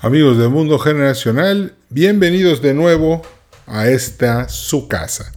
Amigos 0.00 0.38
del 0.38 0.50
mundo 0.50 0.78
generacional, 0.78 1.74
bienvenidos 1.90 2.62
de 2.62 2.72
nuevo 2.72 3.20
a 3.66 3.88
esta 3.88 4.48
su 4.48 4.86
casa. 4.86 5.32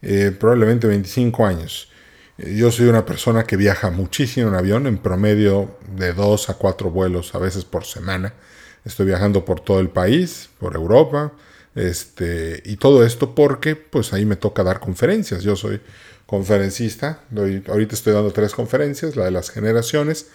eh, 0.02 0.32
probablemente 0.38 0.86
25 0.86 1.46
años. 1.46 1.88
Yo 2.36 2.70
soy 2.70 2.88
una 2.88 3.06
persona 3.06 3.44
que 3.44 3.56
viaja 3.56 3.90
muchísimo 3.90 4.48
en 4.48 4.54
avión, 4.54 4.86
en 4.86 4.98
promedio 4.98 5.78
de 5.96 6.12
dos 6.12 6.50
a 6.50 6.54
cuatro 6.54 6.90
vuelos 6.90 7.34
a 7.34 7.38
veces 7.38 7.64
por 7.64 7.84
semana. 7.84 8.34
Estoy 8.84 9.06
viajando 9.06 9.44
por 9.44 9.60
todo 9.60 9.80
el 9.80 9.88
país, 9.88 10.50
por 10.58 10.74
Europa, 10.74 11.32
este, 11.74 12.62
y 12.64 12.76
todo 12.76 13.04
esto 13.04 13.34
porque 13.34 13.76
pues 13.76 14.12
ahí 14.12 14.24
me 14.26 14.36
toca 14.36 14.62
dar 14.62 14.80
conferencias. 14.80 15.42
Yo 15.42 15.56
soy 15.56 15.80
conferencista, 16.26 17.20
ahorita 17.68 17.94
estoy 17.94 18.12
dando 18.12 18.32
tres 18.32 18.52
conferencias, 18.52 19.16
la 19.16 19.24
de 19.24 19.30
las 19.30 19.50
generaciones, 19.50 20.28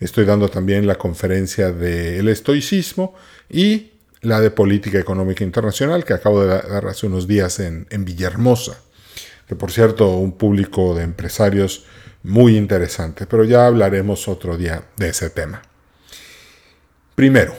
estoy 0.00 0.24
dando 0.24 0.48
también 0.48 0.86
la 0.86 0.96
conferencia 0.96 1.72
del 1.72 2.28
estoicismo 2.28 3.14
y 3.48 3.92
la 4.22 4.40
de 4.40 4.50
política 4.50 4.98
económica 4.98 5.44
internacional 5.44 6.04
que 6.04 6.12
acabo 6.12 6.42
de 6.42 6.48
dar 6.48 6.86
hace 6.86 7.06
unos 7.06 7.26
días 7.26 7.58
en, 7.60 7.86
en 7.90 8.04
Villahermosa 8.04 8.78
que 9.50 9.56
por 9.56 9.72
cierto 9.72 10.06
un 10.10 10.38
público 10.38 10.94
de 10.94 11.02
empresarios 11.02 11.84
muy 12.22 12.56
interesante, 12.56 13.26
pero 13.26 13.42
ya 13.42 13.66
hablaremos 13.66 14.28
otro 14.28 14.56
día 14.56 14.84
de 14.96 15.08
ese 15.08 15.28
tema. 15.28 15.60
Primero, 17.16 17.56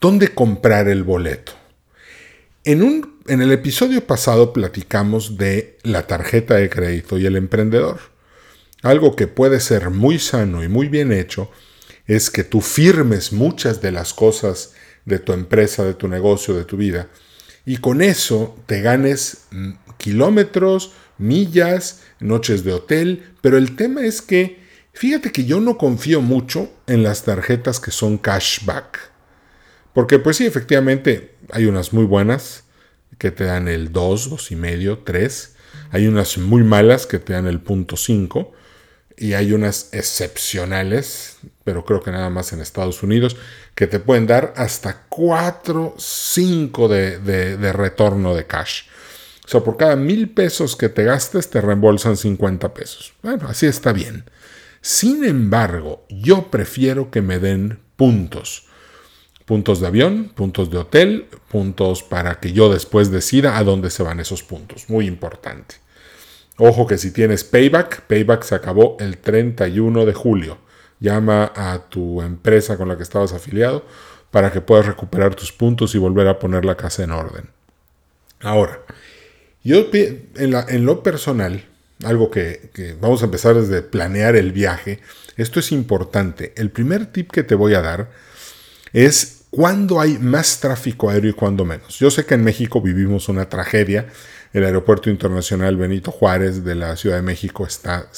¿dónde 0.00 0.28
comprar 0.28 0.88
el 0.88 1.02
boleto? 1.04 1.52
En, 2.64 2.82
un, 2.82 3.20
en 3.26 3.40
el 3.40 3.52
episodio 3.52 4.06
pasado 4.06 4.52
platicamos 4.52 5.36
de 5.38 5.78
la 5.82 6.06
tarjeta 6.06 6.56
de 6.56 6.68
crédito 6.68 7.18
y 7.18 7.26
el 7.26 7.36
emprendedor. 7.36 8.00
Algo 8.82 9.16
que 9.16 9.26
puede 9.26 9.60
ser 9.60 9.90
muy 9.90 10.18
sano 10.18 10.62
y 10.62 10.68
muy 10.68 10.88
bien 10.88 11.12
hecho 11.12 11.50
es 12.06 12.30
que 12.30 12.44
tú 12.44 12.60
firmes 12.60 13.32
muchas 13.32 13.80
de 13.80 13.92
las 13.92 14.14
cosas 14.14 14.74
de 15.04 15.18
tu 15.18 15.32
empresa, 15.32 15.84
de 15.84 15.94
tu 15.94 16.08
negocio, 16.08 16.54
de 16.54 16.64
tu 16.64 16.76
vida, 16.76 17.08
y 17.68 17.76
con 17.76 18.00
eso 18.00 18.56
te 18.66 18.80
ganes 18.80 19.44
mm, 19.50 19.72
kilómetros, 19.98 20.92
millas, 21.18 22.02
noches 22.18 22.64
de 22.64 22.72
hotel, 22.72 23.34
pero 23.42 23.58
el 23.58 23.76
tema 23.76 24.06
es 24.06 24.22
que, 24.22 24.58
fíjate 24.94 25.32
que 25.32 25.44
yo 25.44 25.60
no 25.60 25.76
confío 25.76 26.22
mucho 26.22 26.70
en 26.86 27.02
las 27.02 27.24
tarjetas 27.24 27.78
que 27.78 27.90
son 27.90 28.16
cashback. 28.16 29.10
Porque 29.92 30.18
pues 30.18 30.36
sí, 30.36 30.46
efectivamente 30.46 31.34
hay 31.50 31.66
unas 31.66 31.92
muy 31.92 32.04
buenas 32.04 32.64
que 33.18 33.30
te 33.30 33.44
dan 33.44 33.68
el 33.68 33.92
2, 33.92 34.30
2,5, 34.30 35.00
3. 35.04 35.56
Hay 35.90 36.06
unas 36.06 36.38
muy 36.38 36.62
malas 36.62 37.06
que 37.06 37.18
te 37.18 37.32
dan 37.32 37.46
el 37.46 37.60
punto 37.60 37.96
5. 37.96 38.52
Y 39.16 39.32
hay 39.32 39.52
unas 39.52 39.88
excepcionales, 39.92 41.38
pero 41.64 41.84
creo 41.84 42.00
que 42.00 42.12
nada 42.12 42.30
más 42.30 42.52
en 42.52 42.60
Estados 42.60 43.02
Unidos, 43.02 43.36
que 43.74 43.88
te 43.88 43.98
pueden 43.98 44.28
dar 44.28 44.54
hasta 44.56 45.06
4, 45.08 45.96
5 45.98 46.88
de, 46.88 47.18
de 47.18 47.72
retorno 47.72 48.36
de 48.36 48.46
cash. 48.46 48.82
O 49.48 49.50
sea, 49.50 49.62
por 49.62 49.78
cada 49.78 49.96
mil 49.96 50.28
pesos 50.28 50.76
que 50.76 50.90
te 50.90 51.04
gastes 51.04 51.48
te 51.48 51.62
reembolsan 51.62 52.18
50 52.18 52.74
pesos. 52.74 53.14
Bueno, 53.22 53.48
así 53.48 53.64
está 53.64 53.94
bien. 53.94 54.24
Sin 54.82 55.24
embargo, 55.24 56.04
yo 56.10 56.50
prefiero 56.50 57.10
que 57.10 57.22
me 57.22 57.38
den 57.38 57.80
puntos. 57.96 58.67
Puntos 59.48 59.80
de 59.80 59.86
avión, 59.86 60.30
puntos 60.34 60.70
de 60.70 60.76
hotel, 60.76 61.26
puntos 61.50 62.02
para 62.02 62.38
que 62.38 62.52
yo 62.52 62.70
después 62.70 63.10
decida 63.10 63.56
a 63.56 63.64
dónde 63.64 63.88
se 63.88 64.02
van 64.02 64.20
esos 64.20 64.42
puntos. 64.42 64.90
Muy 64.90 65.06
importante. 65.06 65.76
Ojo 66.58 66.86
que 66.86 66.98
si 66.98 67.12
tienes 67.12 67.44
payback, 67.44 68.02
payback 68.02 68.42
se 68.42 68.54
acabó 68.54 68.98
el 69.00 69.16
31 69.16 70.04
de 70.04 70.12
julio. 70.12 70.58
Llama 71.00 71.50
a 71.56 71.78
tu 71.88 72.20
empresa 72.20 72.76
con 72.76 72.88
la 72.88 72.98
que 72.98 73.02
estabas 73.02 73.32
afiliado 73.32 73.86
para 74.30 74.52
que 74.52 74.60
puedas 74.60 74.84
recuperar 74.84 75.34
tus 75.34 75.50
puntos 75.50 75.94
y 75.94 75.98
volver 75.98 76.28
a 76.28 76.38
poner 76.38 76.66
la 76.66 76.76
casa 76.76 77.04
en 77.04 77.12
orden. 77.12 77.48
Ahora, 78.40 78.82
yo 79.64 79.86
en, 79.92 80.84
lo 80.84 81.02
personal, 81.02 81.64
algo 82.04 82.30
que, 82.30 82.68
que, 82.74 82.92
vamos 83.00 83.22
a 83.22 83.24
empezar 83.24 83.54
desde 83.54 83.80
planear 83.80 84.36
el 84.36 84.52
viaje, 84.52 85.00
esto 85.38 85.58
es 85.58 85.72
importante. 85.72 86.52
El 86.54 86.70
primer 86.70 87.06
tip 87.06 87.30
que 87.30 87.44
te 87.44 87.54
voy 87.54 87.72
a 87.72 87.80
dar 87.80 88.10
es 88.92 89.37
cuándo 89.50 90.00
hay 90.00 90.18
más 90.18 90.60
tráfico 90.60 91.10
aéreo 91.10 91.30
y 91.30 91.34
cuándo 91.34 91.64
menos. 91.64 91.98
Yo 91.98 92.10
sé 92.10 92.26
que 92.26 92.34
en 92.34 92.44
México 92.44 92.80
vivimos 92.80 93.28
una 93.28 93.48
tragedia. 93.48 94.06
El 94.52 94.64
aeropuerto 94.64 95.10
internacional 95.10 95.76
Benito 95.76 96.10
Juárez 96.10 96.64
de 96.64 96.74
la 96.74 96.96
Ciudad 96.96 97.16
de 97.16 97.22
México 97.22 97.66
está 97.66 98.08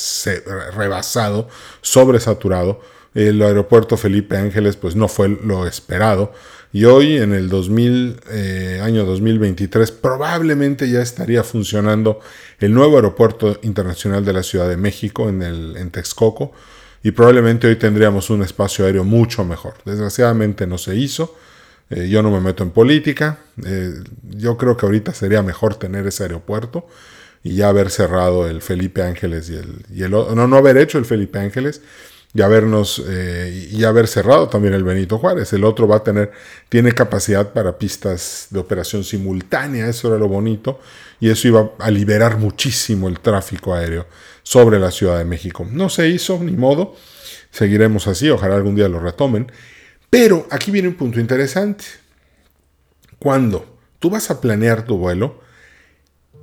rebasado, 0.75 1.49
sobresaturado. 1.81 2.81
El 3.15 3.43
aeropuerto 3.43 3.97
Felipe 3.97 4.37
Ángeles 4.37 4.77
pues 4.77 4.95
no 4.95 5.09
fue 5.09 5.29
lo 5.29 5.67
esperado. 5.67 6.33
Y 6.73 6.85
hoy, 6.85 7.17
en 7.17 7.33
el 7.33 7.49
2000, 7.49 8.21
eh, 8.31 8.81
año 8.81 9.05
2023, 9.05 9.91
probablemente 9.91 10.89
ya 10.89 11.03
estaría 11.03 11.43
funcionando 11.43 12.21
el 12.61 12.73
nuevo 12.73 12.95
aeropuerto 12.95 13.59
internacional 13.63 14.25
de 14.25 14.33
la 14.33 14.45
Ciudad 14.45 14.69
de 14.69 14.77
México 14.77 15.29
en, 15.29 15.43
el, 15.43 15.77
en 15.77 15.91
Texcoco. 15.91 16.53
Y 17.03 17.13
probablemente 17.13 17.67
hoy 17.67 17.77
tendríamos 17.77 18.31
un 18.31 18.43
espacio 18.43 18.85
aéreo 18.85 19.05
mucho 19.05 19.45
mejor. 19.45 19.75
Desgraciadamente 19.85 20.67
no 20.67 20.79
se 20.79 20.97
hizo. 20.97 21.37
Eh, 21.89 22.09
yo 22.09 22.23
no 22.23 22.31
me 22.31 22.41
meto 22.41 22.63
en 22.63 22.71
política. 22.71 23.39
Eh, 23.65 23.95
yo 24.23 24.57
creo 24.57 24.77
que 24.77 24.87
ahorita 24.87 25.15
sería 25.15 25.43
mejor 25.43 25.77
tener 25.77 26.07
ese 26.07 26.25
aeropuerto 26.25 26.87
y 27.43 27.55
ya 27.55 27.69
haber 27.69 27.91
cerrado 27.91 28.49
el 28.49 28.61
Felipe 28.61 29.03
Ángeles 29.03 29.49
y 29.49 29.57
el, 29.57 29.85
y 29.93 30.03
el 30.03 30.11
no, 30.11 30.47
no 30.47 30.57
haber 30.57 30.77
hecho 30.77 30.99
el 30.99 31.07
Felipe 31.07 31.39
Ángeles 31.39 31.81
y 32.33 32.43
habernos 32.43 33.03
eh, 33.09 33.69
y 33.73 33.83
haber 33.85 34.07
cerrado 34.07 34.49
también 34.49 34.75
el 34.75 34.85
Benito 34.85 35.19
Juárez. 35.19 35.53
El 35.53 35.65
otro 35.65 35.89
va 35.89 35.97
a 35.97 36.05
tener, 36.05 36.31
tiene 36.69 36.93
capacidad 36.93 37.53
para 37.53 37.77
pistas 37.79 38.47
de 38.51 38.61
operación 38.61 39.03
simultánea, 39.03 39.89
eso 39.89 40.09
era 40.09 40.19
lo 40.19 40.29
bonito, 40.29 40.81
y 41.19 41.31
eso 41.31 41.49
iba 41.49 41.73
a 41.79 41.91
liberar 41.91 42.39
muchísimo 42.39 43.09
el 43.09 43.21
tráfico 43.21 43.75
aéreo 43.75 44.07
sobre 44.43 44.79
la 44.79 44.91
Ciudad 44.91 45.19
de 45.19 45.25
México. 45.25 45.67
No 45.71 45.89
se 45.89 46.09
hizo, 46.09 46.39
ni 46.39 46.53
modo, 46.53 46.95
seguiremos 47.51 48.07
así, 48.07 48.31
ojalá 48.31 48.57
algún 48.57 48.77
día 48.77 48.89
lo 48.89 49.01
retomen. 49.01 49.51
Pero 50.09 50.47
aquí 50.51 50.71
viene 50.71 50.89
un 50.89 50.95
punto 50.95 51.21
interesante. 51.21 51.85
Cuando 53.19 53.79
tú 53.99 54.11
vas 54.11 54.31
a 54.31 54.41
planear 54.41 54.85
tu 54.85 54.99
vuelo, 54.99 55.41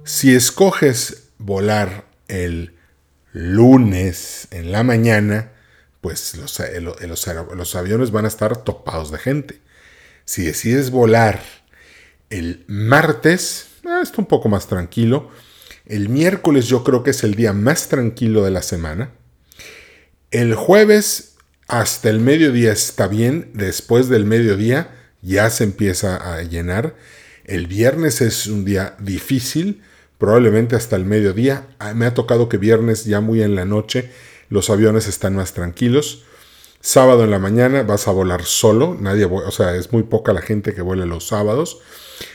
si 0.03 0.33
escoges 0.33 1.29
volar 1.37 2.05
el 2.27 2.75
lunes 3.33 4.47
en 4.51 4.71
la 4.71 4.83
mañana, 4.83 5.51
pues 6.07 6.37
los, 6.37 7.27
los, 7.53 7.75
aviones 7.75 8.11
van 8.11 8.23
a 8.23 8.29
estar 8.29 8.63
topados 8.63 9.11
de 9.11 9.17
gente. 9.17 9.59
Si 10.23 10.45
decides 10.45 10.89
volar 10.89 11.43
el 12.29 12.63
martes, 12.69 13.67
ah, 13.85 13.99
está 14.01 14.21
un 14.21 14.25
poco 14.25 14.47
más 14.47 14.67
tranquilo. 14.67 15.29
El 15.85 16.07
miércoles 16.07 16.67
yo 16.67 16.85
creo 16.85 17.03
que 17.03 17.09
es 17.09 17.25
el 17.25 17.35
día 17.35 17.51
más 17.51 17.89
tranquilo 17.89 18.45
de 18.45 18.51
la 18.51 18.61
semana. 18.61 19.11
El 20.31 20.55
jueves 20.55 21.35
hasta 21.67 22.09
el 22.09 22.21
mediodía 22.21 22.71
está 22.71 23.09
bien. 23.09 23.51
Después 23.53 24.07
del 24.07 24.23
mediodía 24.23 24.95
ya 25.21 25.49
se 25.49 25.65
empieza 25.65 26.15
a 26.15 26.41
llenar. 26.43 26.95
El 27.43 27.67
viernes 27.67 28.21
es 28.21 28.47
un 28.47 28.63
día 28.63 28.95
difícil, 28.99 29.81
probablemente 30.17 30.77
hasta 30.77 30.95
el 30.95 31.03
mediodía. 31.03 31.67
Ah, 31.79 31.93
me 31.93 32.05
ha 32.05 32.13
tocado 32.13 32.47
que 32.47 32.55
viernes 32.55 33.03
ya 33.03 33.19
muy 33.19 33.43
en 33.43 33.55
la 33.55 33.65
noche 33.65 34.09
los 34.49 34.69
aviones 34.69 35.07
están 35.07 35.35
más 35.35 35.53
tranquilos. 35.53 36.23
Sábado 36.79 37.23
en 37.23 37.31
la 37.31 37.39
mañana 37.39 37.83
vas 37.83 38.07
a 38.07 38.11
volar 38.11 38.43
solo, 38.43 38.95
nadie, 38.99 39.25
o 39.25 39.51
sea, 39.51 39.75
es 39.75 39.91
muy 39.91 40.03
poca 40.03 40.31
la 40.31 40.41
gente 40.41 40.73
que 40.73 40.81
vuela 40.81 41.05
los 41.05 41.27
sábados. 41.27 41.79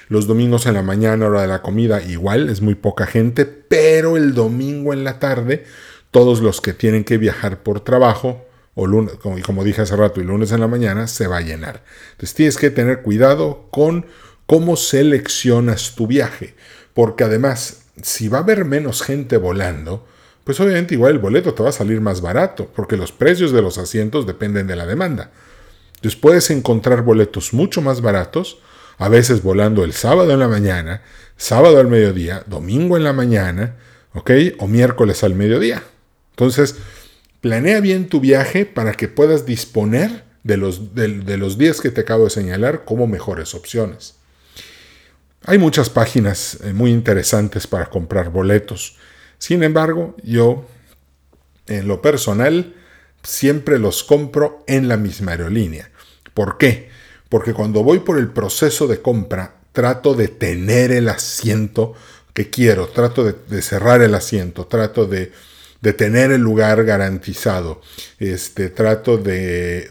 Los 0.08 0.26
domingos 0.26 0.66
en 0.66 0.74
la 0.74 0.82
mañana, 0.82 1.26
hora 1.26 1.42
de 1.42 1.48
la 1.48 1.62
comida, 1.62 2.02
igual, 2.02 2.48
es 2.48 2.60
muy 2.60 2.74
poca 2.74 3.06
gente, 3.06 3.46
pero 3.46 4.16
el 4.16 4.34
domingo 4.34 4.92
en 4.92 5.04
la 5.04 5.18
tarde, 5.18 5.64
todos 6.10 6.40
los 6.40 6.60
que 6.60 6.72
tienen 6.72 7.04
que 7.04 7.18
viajar 7.18 7.62
por 7.62 7.80
trabajo, 7.80 8.44
o 8.74 8.86
lunes, 8.86 9.14
como, 9.14 9.40
como 9.42 9.64
dije 9.64 9.82
hace 9.82 9.96
rato, 9.96 10.20
y 10.20 10.24
lunes 10.24 10.52
en 10.52 10.60
la 10.60 10.68
mañana, 10.68 11.06
se 11.06 11.26
va 11.26 11.38
a 11.38 11.42
llenar. 11.42 11.82
Entonces 12.12 12.34
tienes 12.34 12.56
que 12.56 12.70
tener 12.70 13.02
cuidado 13.02 13.68
con 13.70 14.06
cómo 14.46 14.76
seleccionas 14.76 15.94
tu 15.94 16.06
viaje, 16.06 16.54
porque 16.94 17.24
además, 17.24 17.84
si 18.02 18.28
va 18.28 18.38
a 18.38 18.42
haber 18.42 18.64
menos 18.64 19.02
gente 19.02 19.36
volando, 19.36 20.06
pues 20.44 20.58
obviamente 20.60 20.94
igual 20.94 21.12
el 21.12 21.18
boleto 21.18 21.54
te 21.54 21.62
va 21.62 21.68
a 21.68 21.72
salir 21.72 22.00
más 22.00 22.20
barato, 22.20 22.68
porque 22.74 22.96
los 22.96 23.12
precios 23.12 23.52
de 23.52 23.62
los 23.62 23.78
asientos 23.78 24.26
dependen 24.26 24.66
de 24.66 24.76
la 24.76 24.86
demanda. 24.86 25.30
Entonces 25.96 26.18
puedes 26.18 26.50
encontrar 26.50 27.02
boletos 27.02 27.52
mucho 27.52 27.80
más 27.80 28.00
baratos, 28.00 28.58
a 28.98 29.08
veces 29.08 29.42
volando 29.42 29.84
el 29.84 29.92
sábado 29.92 30.32
en 30.32 30.40
la 30.40 30.48
mañana, 30.48 31.02
sábado 31.36 31.78
al 31.78 31.88
mediodía, 31.88 32.44
domingo 32.46 32.96
en 32.96 33.04
la 33.04 33.12
mañana, 33.12 33.76
¿ok? 34.14 34.30
O 34.58 34.68
miércoles 34.68 35.22
al 35.24 35.34
mediodía. 35.34 35.82
Entonces, 36.30 36.76
planea 37.40 37.80
bien 37.80 38.08
tu 38.08 38.20
viaje 38.20 38.66
para 38.66 38.92
que 38.92 39.08
puedas 39.08 39.46
disponer 39.46 40.24
de 40.44 40.56
los, 40.56 40.94
de 40.94 41.36
los 41.36 41.56
días 41.56 41.80
que 41.80 41.90
te 41.90 42.00
acabo 42.00 42.24
de 42.24 42.30
señalar 42.30 42.84
como 42.84 43.06
mejores 43.06 43.54
opciones. 43.54 44.16
Hay 45.44 45.58
muchas 45.58 45.90
páginas 45.90 46.58
eh, 46.62 46.72
muy 46.72 46.92
interesantes 46.92 47.66
para 47.66 47.86
comprar 47.86 48.30
boletos. 48.30 48.96
Sin 49.42 49.64
embargo, 49.64 50.14
yo, 50.22 50.64
en 51.66 51.88
lo 51.88 52.00
personal, 52.00 52.76
siempre 53.24 53.80
los 53.80 54.04
compro 54.04 54.62
en 54.68 54.86
la 54.86 54.96
misma 54.96 55.32
aerolínea. 55.32 55.90
¿Por 56.32 56.58
qué? 56.58 56.90
Porque 57.28 57.52
cuando 57.52 57.82
voy 57.82 57.98
por 57.98 58.18
el 58.18 58.28
proceso 58.28 58.86
de 58.86 59.02
compra, 59.02 59.56
trato 59.72 60.14
de 60.14 60.28
tener 60.28 60.92
el 60.92 61.08
asiento 61.08 61.92
que 62.32 62.50
quiero, 62.50 62.86
trato 62.86 63.24
de, 63.24 63.62
cerrar 63.62 64.00
el 64.00 64.14
asiento, 64.14 64.66
trato 64.68 65.06
de, 65.06 65.32
tener 65.92 66.30
el 66.30 66.40
lugar 66.40 66.84
garantizado, 66.84 67.80
este, 68.20 68.70
trato 68.70 69.18
de, 69.18 69.88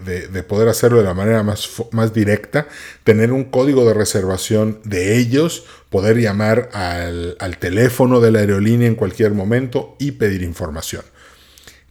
poder 0.47 0.69
hacerlo 0.69 0.99
de 0.99 1.03
la 1.03 1.13
manera 1.13 1.43
más, 1.43 1.69
más 1.91 2.13
directa, 2.13 2.67
tener 3.03 3.33
un 3.33 3.43
código 3.43 3.85
de 3.85 3.93
reservación 3.93 4.79
de 4.85 5.17
ellos 5.17 5.65
poder 5.89 6.17
llamar 6.17 6.69
al, 6.71 7.57
teléfono 7.59 8.21
de 8.21 8.31
la 8.31 8.39
aerolínea 8.39 8.87
en 8.87 8.95
cualquier 8.95 9.33
momento 9.33 9.97
y 9.99 10.13
pedir 10.13 10.41
información. 10.41 11.03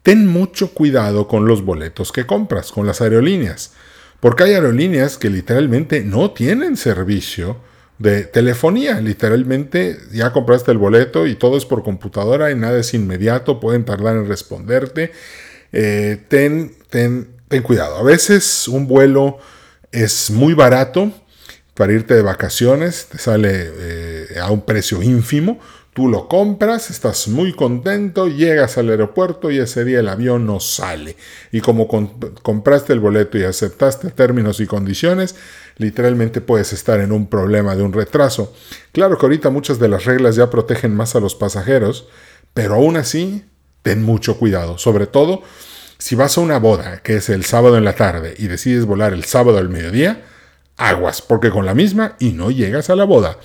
Ten 0.02 0.26
mucho 0.26 0.72
cuidado 0.72 1.28
con 1.28 1.46
los 1.46 1.62
boletos 1.62 2.10
que 2.10 2.24
compras, 2.24 2.72
con 2.72 2.86
las 2.86 3.02
aerolíneas, 3.02 3.74
porque 4.18 4.44
hay 4.44 4.54
aerolíneas 4.54 5.18
que 5.18 5.28
literalmente 5.28 6.02
no 6.02 6.30
tienen 6.30 6.78
servicio 6.78 7.58
de 8.00 8.24
telefonía. 8.24 9.00
Literalmente 9.00 9.98
ya 10.10 10.32
compraste 10.32 10.72
el 10.72 10.78
boleto 10.78 11.26
y 11.26 11.36
todo 11.36 11.56
es 11.56 11.66
por 11.66 11.84
computadora 11.84 12.50
y 12.50 12.56
nada 12.56 12.80
es 12.80 12.94
inmediato, 12.94 13.60
pueden 13.60 13.84
tardar 13.84 14.16
en 14.16 14.26
responderte. 14.26 15.12
Eh, 15.72 16.18
ten, 16.28 16.74
ten, 16.88 17.28
ten 17.46 17.62
cuidado. 17.62 17.98
A 17.98 18.02
veces 18.02 18.66
un 18.66 18.88
vuelo 18.88 19.38
es 19.92 20.30
muy 20.30 20.54
barato 20.54 21.12
para 21.74 21.92
irte 21.92 22.14
de 22.14 22.22
vacaciones, 22.22 23.06
te 23.06 23.18
sale 23.18 23.50
eh, 23.52 24.26
a 24.40 24.50
un 24.50 24.62
precio 24.62 25.02
ínfimo, 25.02 25.60
tú 26.00 26.08
lo 26.08 26.28
compras, 26.28 26.88
estás 26.88 27.28
muy 27.28 27.52
contento, 27.52 28.26
llegas 28.26 28.78
al 28.78 28.88
aeropuerto 28.88 29.50
y 29.50 29.58
ese 29.58 29.84
día 29.84 30.00
el 30.00 30.08
avión 30.08 30.46
no 30.46 30.58
sale. 30.58 31.14
Y 31.52 31.60
como 31.60 31.86
compraste 32.42 32.94
el 32.94 33.00
boleto 33.00 33.36
y 33.36 33.42
aceptaste 33.42 34.08
términos 34.08 34.60
y 34.60 34.66
condiciones, 34.66 35.34
literalmente 35.76 36.40
puedes 36.40 36.72
estar 36.72 37.00
en 37.00 37.12
un 37.12 37.26
problema 37.26 37.76
de 37.76 37.82
un 37.82 37.92
retraso. 37.92 38.54
Claro 38.92 39.18
que 39.18 39.26
ahorita 39.26 39.50
muchas 39.50 39.78
de 39.78 39.88
las 39.88 40.06
reglas 40.06 40.36
ya 40.36 40.48
protegen 40.48 40.96
más 40.96 41.14
a 41.16 41.20
los 41.20 41.34
pasajeros, 41.34 42.08
pero 42.54 42.76
aún 42.76 42.96
así, 42.96 43.44
ten 43.82 44.02
mucho 44.02 44.38
cuidado, 44.38 44.78
sobre 44.78 45.06
todo 45.06 45.42
si 45.98 46.14
vas 46.14 46.38
a 46.38 46.40
una 46.40 46.58
boda, 46.58 47.02
que 47.02 47.16
es 47.16 47.28
el 47.28 47.44
sábado 47.44 47.76
en 47.76 47.84
la 47.84 47.94
tarde, 47.94 48.36
y 48.38 48.46
decides 48.46 48.86
volar 48.86 49.12
el 49.12 49.24
sábado 49.24 49.58
al 49.58 49.68
mediodía, 49.68 50.24
aguas, 50.80 51.20
porque 51.20 51.50
con 51.50 51.66
la 51.66 51.74
misma 51.74 52.16
y 52.18 52.30
no 52.30 52.50
llegas 52.50 52.90
a 52.90 52.96
la 52.96 53.04
boda. 53.04 53.38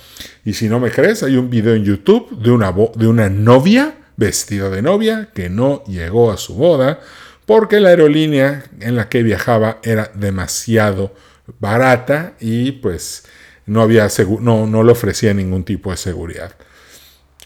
Y 0.44 0.54
si 0.54 0.68
no 0.68 0.80
me 0.80 0.90
crees, 0.90 1.22
hay 1.22 1.36
un 1.36 1.50
video 1.50 1.74
en 1.74 1.84
YouTube 1.84 2.30
de 2.40 2.50
una, 2.50 2.72
de 2.94 3.06
una 3.06 3.28
novia 3.28 3.94
vestida 4.16 4.70
de 4.70 4.80
novia 4.80 5.28
que 5.34 5.50
no 5.50 5.84
llegó 5.84 6.32
a 6.32 6.38
su 6.38 6.54
boda 6.54 7.00
porque 7.44 7.78
la 7.78 7.90
aerolínea 7.90 8.64
en 8.80 8.96
la 8.96 9.10
que 9.10 9.22
viajaba 9.22 9.78
era 9.82 10.10
demasiado 10.14 11.12
barata 11.60 12.32
y 12.40 12.72
pues 12.72 13.24
no, 13.66 13.82
había 13.82 14.08
no, 14.40 14.66
no 14.66 14.82
le 14.82 14.92
ofrecía 14.92 15.34
ningún 15.34 15.64
tipo 15.64 15.90
de 15.90 15.98
seguridad. 15.98 16.52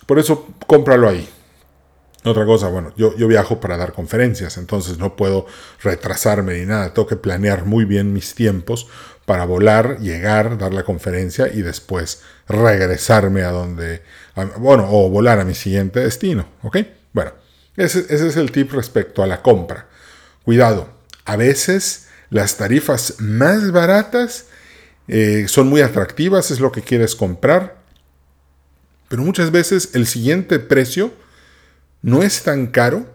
Por 0.07 0.21
eso 0.21 0.47
cómpralo 0.67 1.09
ahí. 1.09 1.29
Otra 2.23 2.45
cosa, 2.45 2.69
bueno, 2.69 2.93
yo, 2.97 3.17
yo 3.17 3.27
viajo 3.29 3.61
para 3.61 3.79
dar 3.79 3.95
conferencias, 3.95 4.59
entonces 4.59 4.99
no 4.99 5.17
puedo 5.17 5.47
retrasarme 5.83 6.59
ni 6.59 6.67
nada, 6.67 6.93
tengo 6.93 7.09
que 7.09 7.17
planear 7.17 7.65
muy 7.65 7.87
bien 7.87 8.13
mis 8.13 8.35
tiempos 8.35 8.89
para 9.31 9.45
volar, 9.45 10.01
llegar, 10.01 10.59
dar 10.59 10.75
la 10.75 10.83
conferencia 10.83 11.47
y 11.55 11.63
después 11.63 12.23
regresarme 12.49 13.43
a 13.43 13.53
donde, 13.53 14.03
bueno, 14.57 14.89
o 14.91 15.09
volar 15.09 15.39
a 15.39 15.45
mi 15.45 15.55
siguiente 15.55 16.01
destino, 16.01 16.49
¿ok? 16.65 16.79
Bueno, 17.13 17.35
ese, 17.77 18.07
es 18.13 18.37
el 18.37 18.51
tip 18.51 18.73
respecto 18.73 19.23
a 19.23 19.29
la 19.29 19.41
compra. 19.41 19.87
Cuidado, 20.43 20.89
a 21.27 21.37
veces 21.37 22.09
las 22.31 22.57
tarifas 22.57 23.21
más 23.21 23.71
baratas 23.71 24.47
eh, 25.07 25.45
son 25.47 25.69
muy 25.69 25.81
atractivas, 25.81 26.51
es 26.51 26.59
lo 26.59 26.73
que 26.73 26.83
quieres 26.83 27.15
comprar, 27.15 27.77
pero 29.09 29.23
muchas 29.23 29.53
veces 29.53 29.91
el 29.95 30.09
siguiente 30.09 30.59
precio 30.59 31.15
no 32.03 32.25
es 32.25 32.43
tan 32.43 32.67
caro 32.67 33.07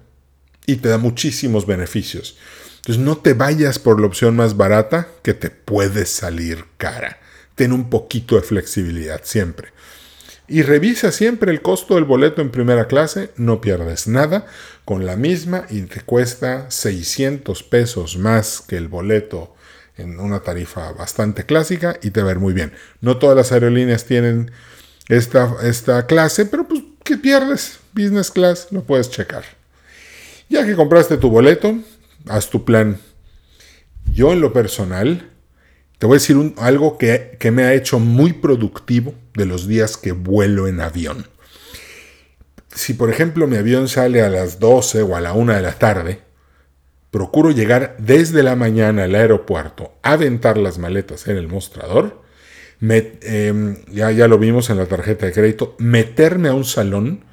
y 0.65 0.77
te 0.77 0.87
da 0.87 0.97
muchísimos 0.97 1.65
beneficios. 1.65 2.37
Entonces 2.85 3.03
no 3.03 3.17
te 3.17 3.33
vayas 3.33 3.79
por 3.79 3.99
la 3.99 4.05
opción 4.05 4.35
más 4.35 4.57
barata 4.57 5.07
que 5.23 5.33
te 5.33 5.49
puede 5.49 6.05
salir 6.05 6.65
cara. 6.77 7.17
Ten 7.55 7.73
un 7.73 7.89
poquito 7.89 8.35
de 8.35 8.43
flexibilidad 8.43 9.21
siempre. 9.23 9.69
Y 10.47 10.61
revisa 10.61 11.11
siempre 11.11 11.51
el 11.51 11.63
costo 11.63 11.95
del 11.95 12.03
boleto 12.03 12.43
en 12.43 12.51
primera 12.51 12.85
clase, 12.85 13.31
no 13.37 13.59
pierdes 13.59 14.07
nada. 14.07 14.45
Con 14.85 15.07
la 15.07 15.15
misma 15.15 15.65
y 15.71 15.81
te 15.81 16.01
cuesta 16.01 16.69
600 16.69 17.63
pesos 17.63 18.17
más 18.17 18.61
que 18.61 18.77
el 18.77 18.87
boleto 18.87 19.55
en 19.97 20.19
una 20.19 20.41
tarifa 20.41 20.91
bastante 20.91 21.43
clásica 21.43 21.97
y 22.03 22.11
te 22.11 22.21
va 22.21 22.27
a 22.27 22.33
ver 22.33 22.39
muy 22.39 22.53
bien. 22.53 22.71
No 23.01 23.17
todas 23.17 23.35
las 23.35 23.51
aerolíneas 23.51 24.05
tienen 24.05 24.51
esta, 25.09 25.55
esta 25.63 26.05
clase, 26.05 26.45
pero 26.45 26.67
pues, 26.67 26.83
¿qué 27.03 27.17
pierdes? 27.17 27.79
Business 27.93 28.29
class, 28.29 28.67
lo 28.69 28.83
puedes 28.83 29.09
checar. 29.09 29.43
Ya 30.49 30.63
que 30.63 30.75
compraste 30.75 31.17
tu 31.17 31.31
boleto, 31.31 31.79
haz 32.29 32.49
tu 32.49 32.65
plan. 32.65 32.99
Yo 34.13 34.33
en 34.33 34.41
lo 34.41 34.53
personal, 34.53 35.31
te 35.97 36.05
voy 36.05 36.15
a 36.15 36.19
decir 36.19 36.53
algo 36.57 36.97
que, 36.97 37.37
que 37.39 37.51
me 37.51 37.63
ha 37.63 37.73
hecho 37.73 37.99
muy 37.99 38.33
productivo 38.33 39.13
de 39.33 39.45
los 39.45 39.67
días 39.67 39.97
que 39.97 40.11
vuelo 40.11 40.67
en 40.67 40.81
avión. 40.81 41.27
Si 42.73 42.93
por 42.93 43.09
ejemplo 43.09 43.47
mi 43.47 43.55
avión 43.55 43.87
sale 43.87 44.21
a 44.21 44.29
las 44.29 44.59
12 44.59 45.01
o 45.01 45.15
a 45.15 45.21
la 45.21 45.33
1 45.33 45.53
de 45.53 45.61
la 45.61 45.73
tarde, 45.79 46.19
procuro 47.15 47.51
llegar 47.51 47.95
desde 47.97 48.43
la 48.43 48.57
mañana 48.57 49.05
al 49.05 49.15
aeropuerto, 49.15 49.93
aventar 50.03 50.57
las 50.57 50.77
maletas 50.77 51.29
en 51.29 51.37
el 51.37 51.47
mostrador, 51.47 52.21
em, 52.81 53.77
ya, 53.89 54.11
ya 54.11 54.27
lo 54.27 54.37
vimos 54.37 54.69
en 54.69 54.75
la 54.75 54.85
tarjeta 54.85 55.25
de 55.25 55.31
crédito, 55.31 55.75
meterme 55.79 56.49
a 56.49 56.53
un 56.53 56.65
salón 56.65 57.23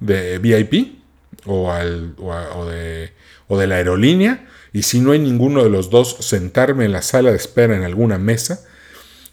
de 0.00 0.40
VIP 0.40 1.04
o, 1.46 1.70
al, 1.70 2.16
de, 2.16 3.12
o 3.48 3.58
de 3.58 3.66
la 3.66 3.76
aerolínea, 3.76 4.46
y 4.72 4.82
si 4.82 5.00
no 5.00 5.12
hay 5.12 5.18
ninguno 5.18 5.64
de 5.64 5.70
los 5.70 5.90
dos, 5.90 6.16
sentarme 6.20 6.84
en 6.84 6.92
la 6.92 7.02
sala 7.02 7.30
de 7.30 7.36
espera 7.36 7.74
en 7.74 7.82
alguna 7.82 8.18
mesa 8.18 8.60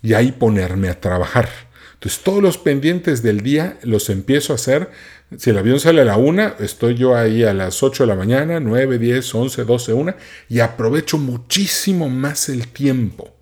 y 0.02 0.14
ahí 0.14 0.32
ponerme 0.32 0.90
a 0.90 1.00
trabajar. 1.00 1.50
Entonces 1.96 2.24
todos 2.24 2.42
los 2.42 2.58
pendientes 2.58 3.24
del 3.24 3.42
día 3.42 3.78
los 3.82 4.10
empiezo 4.10 4.54
a 4.54 4.58
hacer. 4.58 4.90
Si 5.38 5.50
el 5.50 5.58
avión 5.58 5.80
sale 5.80 6.02
a 6.02 6.06
la 6.06 6.18
una, 6.18 6.56
estoy 6.60 6.96
yo 6.96 7.16
ahí 7.16 7.44
a 7.44 7.54
las 7.54 7.82
8 7.82 8.04
de 8.04 8.08
la 8.08 8.16
mañana, 8.16 8.60
9, 8.60 9.00
10, 9.00 9.36
11, 9.36 9.64
12, 9.64 9.94
1 9.94 10.14
y 10.50 10.60
aprovecho 10.60 11.18
muchísimo 11.18 12.10
más 12.10 12.50
el 12.50 12.68
tiempo. 12.68 13.34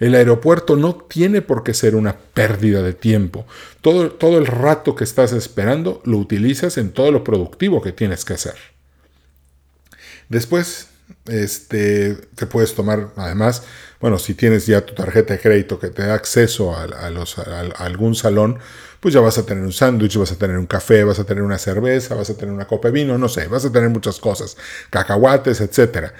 El 0.00 0.14
aeropuerto 0.14 0.74
no 0.74 0.96
tiene 0.96 1.42
por 1.42 1.62
qué 1.62 1.74
ser 1.74 1.94
una 1.94 2.16
pérdida 2.16 2.82
de 2.82 2.92
tiempo. 2.92 3.46
Todo, 3.82 4.10
todo 4.10 4.38
el 4.38 4.46
rato 4.46 4.96
que 4.96 5.04
estás 5.04 5.32
esperando 5.32 6.00
lo 6.04 6.18
utilizas 6.18 6.78
en 6.78 6.90
todo 6.90 7.12
lo 7.12 7.22
productivo 7.22 7.82
que 7.82 7.92
tienes 7.92 8.24
que 8.24 8.32
hacer. 8.32 8.54
Después 10.32 10.88
este, 11.26 12.14
te 12.34 12.46
puedes 12.46 12.74
tomar, 12.74 13.10
además, 13.16 13.64
bueno, 14.00 14.18
si 14.18 14.32
tienes 14.32 14.64
ya 14.64 14.80
tu 14.80 14.94
tarjeta 14.94 15.34
de 15.34 15.40
crédito 15.40 15.78
que 15.78 15.88
te 15.88 16.06
da 16.06 16.14
acceso 16.14 16.74
a, 16.74 16.86
algún 17.76 18.14
salón, 18.14 18.58
pues 18.98 19.12
ya 19.12 19.20
vas 19.20 19.36
a 19.36 19.44
tener 19.44 19.62
un 19.62 19.74
sándwich, 19.74 20.16
vas 20.16 20.32
a 20.32 20.36
tener 20.36 20.56
un 20.56 20.66
café, 20.66 21.04
vas 21.04 21.18
a 21.18 21.24
tener 21.24 21.42
una 21.42 21.58
cerveza, 21.58 22.14
vas 22.14 22.30
a 22.30 22.34
tener 22.34 22.54
una 22.54 22.66
copa 22.66 22.88
de 22.88 22.92
vino, 22.92 23.18
no 23.18 23.28
sé, 23.28 23.46
vas 23.46 23.66
a 23.66 23.72
tener 23.72 23.90
muchas 23.90 24.20
cosas, 24.20 24.56
cacahuates, 24.88 25.60
etc. 25.60 26.12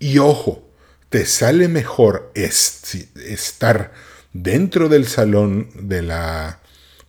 Y 0.00 0.18
ojo, 0.18 0.68
te 1.08 1.24
sale 1.24 1.68
mejor 1.68 2.32
estar 2.34 3.92
dentro 4.32 4.88
del 4.88 5.06
salón 5.06 5.70
de 5.74 6.02
la 6.02 6.58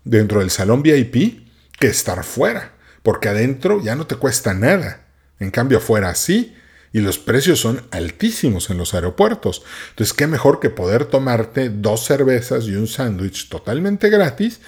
dentro 0.04 0.42
del 0.42 0.52
salón 0.52 0.84
VIP 0.84 1.48
que 1.80 1.88
estar 1.88 2.24
fuera, 2.24 2.74
porque 3.02 3.30
adentro 3.30 3.82
ya 3.82 3.96
no 3.96 4.06
te 4.06 4.18
cuesta 4.18 4.54
nada. 4.54 5.03
En 5.44 5.52
cambio, 5.52 5.80
fuera 5.80 6.16
sí, 6.16 6.56
y 6.94 7.00
los 7.00 7.18
precios 7.18 7.60
son 7.60 7.86
altísimos 7.92 8.70
en 8.70 8.78
los 8.78 8.94
aeropuertos. 8.94 9.64
Entonces, 9.90 10.14
qué 10.14 10.28
mejor 10.28 10.60
que 10.60 10.70
poder 10.70 11.06
tomarte 11.06 11.70
dos 11.70 12.06
cervezas 12.06 12.66
y 12.66 12.76
un 12.76 12.88
sándwich 12.88 13.50
totalmente 13.50 14.10
gratis 14.10 14.62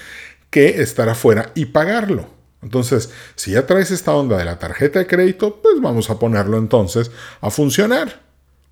que 0.49 0.81
estar 0.81 1.07
afuera 1.07 1.51
y 1.55 1.65
pagarlo. 1.65 2.27
Entonces, 2.61 3.11
si 3.35 3.51
ya 3.51 3.67
traes 3.67 3.91
esta 3.91 4.13
onda 4.13 4.37
de 4.37 4.45
la 4.45 4.57
tarjeta 4.57 4.99
de 4.99 5.07
crédito, 5.07 5.61
pues 5.61 5.79
vamos 5.79 6.09
a 6.09 6.17
ponerlo 6.17 6.57
entonces 6.57 7.11
a 7.41 7.51
funcionar. 7.51 8.23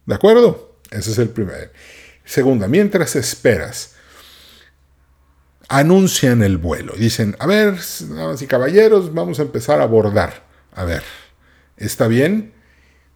¿De 0.06 0.16
acuerdo? 0.16 0.78
Ese 0.90 1.12
es 1.12 1.20
el 1.20 1.30
primer. 1.30 1.72
Segunda, 2.26 2.68
mientras 2.68 3.16
esperas, 3.16 3.94
anuncian 5.68 6.42
el 6.42 6.58
vuelo. 6.58 6.94
Dicen, 6.98 7.36
a 7.40 7.46
ver, 7.46 7.78
damas 8.10 8.42
y 8.42 8.48
caballeros, 8.48 9.14
vamos 9.14 9.40
a 9.40 9.44
empezar 9.44 9.80
a 9.80 9.84
abordar. 9.84 10.44
A 10.76 10.86
ver, 10.86 11.04
¿está 11.78 12.08
bien? 12.08 12.54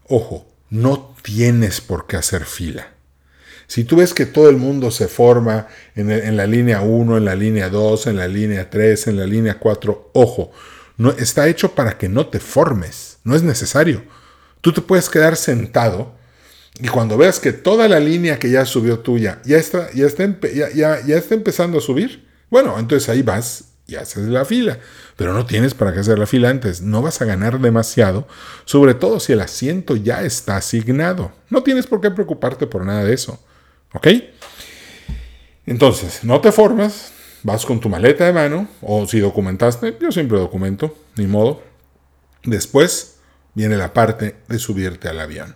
Ojo, 0.07 0.47
no 0.69 1.15
tienes 1.21 1.81
por 1.81 2.07
qué 2.07 2.17
hacer 2.17 2.45
fila. 2.45 2.93
Si 3.67 3.83
tú 3.83 3.97
ves 3.97 4.13
que 4.13 4.25
todo 4.25 4.49
el 4.49 4.55
mundo 4.55 4.91
se 4.91 5.09
forma 5.09 5.67
en, 5.95 6.37
la 6.37 6.47
línea 6.47 6.81
1, 6.81 7.17
en 7.17 7.25
la 7.25 7.35
línea 7.35 7.69
2, 7.69 8.07
en 8.07 8.15
la 8.15 8.27
línea 8.27 8.69
3, 8.69 9.07
en 9.07 9.17
la 9.17 9.25
línea 9.25 9.59
4, 9.59 10.11
ojo, 10.13 10.51
no, 10.95 11.11
está 11.11 11.47
hecho 11.49 11.75
para 11.75 11.97
que 11.97 12.07
no 12.07 12.27
te 12.27 12.39
formes, 12.39 13.17
no 13.25 13.35
es 13.35 13.43
necesario. 13.43 14.03
Tú 14.61 14.71
te 14.71 14.81
puedes 14.81 15.09
quedar 15.09 15.35
sentado 15.35 16.15
y 16.79 16.87
cuando 16.87 17.17
veas 17.17 17.39
que 17.41 17.51
toda 17.51 17.89
la 17.89 17.99
línea 17.99 18.39
que 18.39 18.49
ya 18.49 18.65
subió 18.65 18.99
tuya 18.99 19.41
ya 19.43 19.57
está, 19.57 19.91
ya 19.91 20.05
está, 20.05 20.25
ya, 20.73 21.05
ya 21.05 21.17
está 21.17 21.35
empezando 21.35 21.79
a 21.79 21.81
subir, 21.81 22.25
bueno, 22.49 22.79
entonces 22.79 23.09
ahí 23.09 23.21
vas 23.21 23.65
y 23.88 23.96
haces 23.96 24.27
la 24.27 24.46
fila. 24.46 24.79
Pero 25.15 25.34
no 25.34 25.46
tienes 25.46 25.74
para 25.74 25.94
qué 25.94 26.01
hacer 26.01 26.20
la 26.20 26.27
fila 26.27 26.50
antes. 26.50 26.82
No 26.82 27.01
vas 27.01 27.22
a 27.22 27.25
ganar 27.25 27.60
demasiado, 27.60 28.27
sobre 28.65 28.94
todo 28.94 29.20
si 29.20 29.34
el 29.34 29.41
asiento 29.41 29.96
ya 29.96 30.24
está 30.24 30.58
asignado. 30.58 31.32
No 31.50 31.63
tienes 31.63 31.88
por 31.88 32.01
qué 32.01 32.12
preocuparte 32.12 32.67
por 32.67 32.86
nada 32.86 33.03
de 33.03 33.13
eso. 33.13 33.41
¿Ok? 33.94 34.08
Entonces, 35.65 36.24
no 36.24 36.39
te 36.41 36.51
formas, 36.51 37.12
vas 37.44 37.65
con 37.65 37.79
tu 37.79 37.89
maleta 37.89 38.25
de 38.25 38.34
mano, 38.34 38.70
o 38.82 39.08
si 39.08 39.20
documentaste, 39.20 39.98
yo 40.00 40.12
siempre 40.12 40.38
documento, 40.38 40.98
ni 41.15 41.27
modo. 41.27 41.62
Después 42.44 43.17
viene 43.53 43.75
la 43.77 43.94
parte 43.94 44.36
de 44.48 44.60
subirte 44.60 45.10
al 45.10 45.20
avión. 45.20 45.56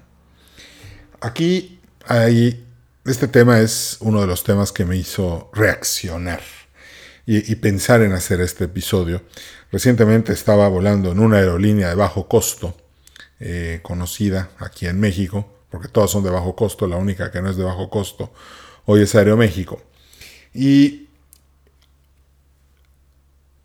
Aquí 1.22 1.80
hay, 2.06 2.66
este 3.06 3.28
tema 3.28 3.60
es 3.60 3.98
uno 4.00 4.22
de 4.22 4.28
los 4.28 4.44
temas 4.44 4.72
que 4.72 4.86
me 4.86 4.98
hizo 4.98 5.50
reaccionar 5.54 6.42
y, 7.34 7.56
pensar 7.56 8.02
en 8.02 8.12
hacer 8.12 8.42
este 8.42 8.66
episodio. 8.66 9.22
Recientemente 9.72 10.34
estaba 10.34 10.68
volando 10.68 11.12
en 11.12 11.20
una 11.20 11.38
aerolínea 11.38 11.88
de 11.88 11.96
bajo 11.96 12.28
costo, 12.28 12.76
eh, 13.40 13.80
conocida 13.84 14.50
aquí 14.60 14.86
en 14.88 15.00
México, 15.00 15.48
porque 15.70 15.88
todas 15.88 16.12
son 16.12 16.26
de 16.26 16.30
bajo 16.30 16.56
costo, 16.56 16.88
la 16.88 16.98
única 16.98 17.32
que 17.32 17.42
no 17.42 17.50
es 17.50 17.56
de 17.56 17.64
bajo 17.64 17.90
costo 17.90 18.34
hoy 18.86 19.04
es 19.04 19.16
Aeroméxico. 19.16 19.82
Y 20.54 21.08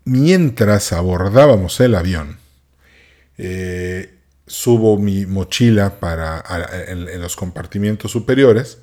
mientras 0.05 0.93
abordábamos 0.93 1.79
el 1.81 1.95
avión, 1.95 2.37
eh, 3.37 4.13
subo 4.45 4.97
mi 4.97 5.25
mochila 5.25 5.99
para, 5.99 6.41
en, 6.87 7.21
los 7.21 7.35
compartimientos 7.35 8.11
superiores, 8.11 8.77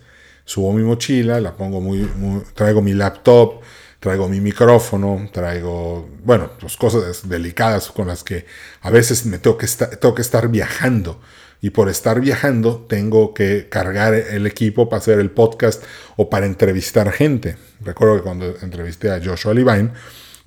subo 0.45 0.75
mi 0.75 0.83
mochila, 0.83 1.41
la 1.41 1.57
pongo 1.57 1.81
muy 1.81 2.07
traigo 2.55 2.83
mi 2.83 2.93
laptop, 2.93 3.63
traigo 4.05 4.29
mi 4.29 4.39
micrófono, 4.39 5.31
traigo, 5.33 6.07
bueno, 6.23 6.51
pues 6.61 6.77
cosas 6.77 7.27
delicadas 7.27 7.91
con 7.91 8.09
las 8.09 8.23
que 8.23 8.45
a 8.83 8.91
veces 8.91 9.25
me 9.25 9.39
tengo 9.39 9.57
que, 9.57 9.65
estar, 9.65 9.97
tengo 9.97 10.15
que 10.15 10.21
estar 10.21 10.49
viajando. 10.49 11.23
Y 11.63 11.71
por 11.71 11.89
estar 11.89 12.21
viajando 12.21 12.85
tengo 12.87 13.33
que 13.33 13.71
cargar 13.71 14.13
el 14.13 14.47
equipo 14.47 14.91
para 14.91 15.01
hacer 15.01 15.21
el 15.21 15.31
podcast 15.31 15.83
o 16.17 16.29
para 16.29 16.45
entrevistar 16.45 17.11
gente. 17.13 17.57
Recuerdo 17.81 18.17
que 18.17 18.23
cuando 18.23 18.55
entrevisté 18.61 19.11
a 19.11 19.23
Joshua 19.25 19.55
Levine, 19.55 19.93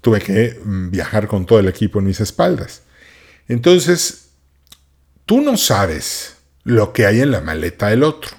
tuve 0.01 0.19
que 0.19 0.59
mm, 0.63 0.91
viajar 0.91 1.27
con 1.27 1.47
todo 1.47 1.57
el 1.57 1.67
equipo 1.67 1.97
en 1.97 2.05
mis 2.05 2.19
espaldas. 2.19 2.83
Entonces, 3.47 4.33
tú 5.25 5.41
no 5.41 5.57
sabes 5.57 6.35
lo 6.63 6.93
que 6.93 7.07
hay 7.07 7.21
en 7.21 7.31
la 7.31 7.41
maleta 7.41 7.87
del 7.87 8.03
otro. 8.03 8.37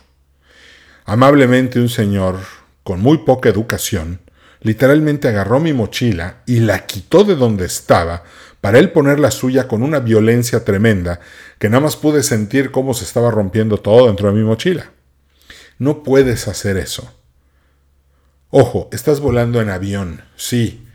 Amablemente 1.06 1.80
un 1.80 1.88
señor 1.88 2.38
con 2.84 3.00
muy 3.00 3.18
poca 3.18 3.48
educación 3.48 4.20
literalmente 4.60 5.28
agarró 5.28 5.60
mi 5.60 5.72
mochila 5.72 6.42
y 6.46 6.60
la 6.60 6.86
quitó 6.86 7.24
de 7.24 7.36
donde 7.36 7.66
estaba 7.66 8.24
para 8.60 8.78
él 8.78 8.90
poner 8.90 9.20
la 9.20 9.30
suya 9.30 9.68
con 9.68 9.82
una 9.82 10.00
violencia 10.00 10.64
tremenda 10.64 11.20
que 11.58 11.68
nada 11.68 11.80
más 11.80 11.96
pude 11.96 12.22
sentir 12.22 12.70
cómo 12.70 12.94
se 12.94 13.04
estaba 13.04 13.30
rompiendo 13.30 13.78
todo 13.78 14.06
dentro 14.06 14.28
de 14.28 14.38
mi 14.38 14.44
mochila. 14.44 14.90
No 15.78 16.02
puedes 16.02 16.48
hacer 16.48 16.76
eso. 16.76 17.12
Ojo, 18.50 18.88
estás 18.92 19.20
volando 19.20 19.60
en 19.60 19.68
avión, 19.68 20.22
sí, 20.36 20.86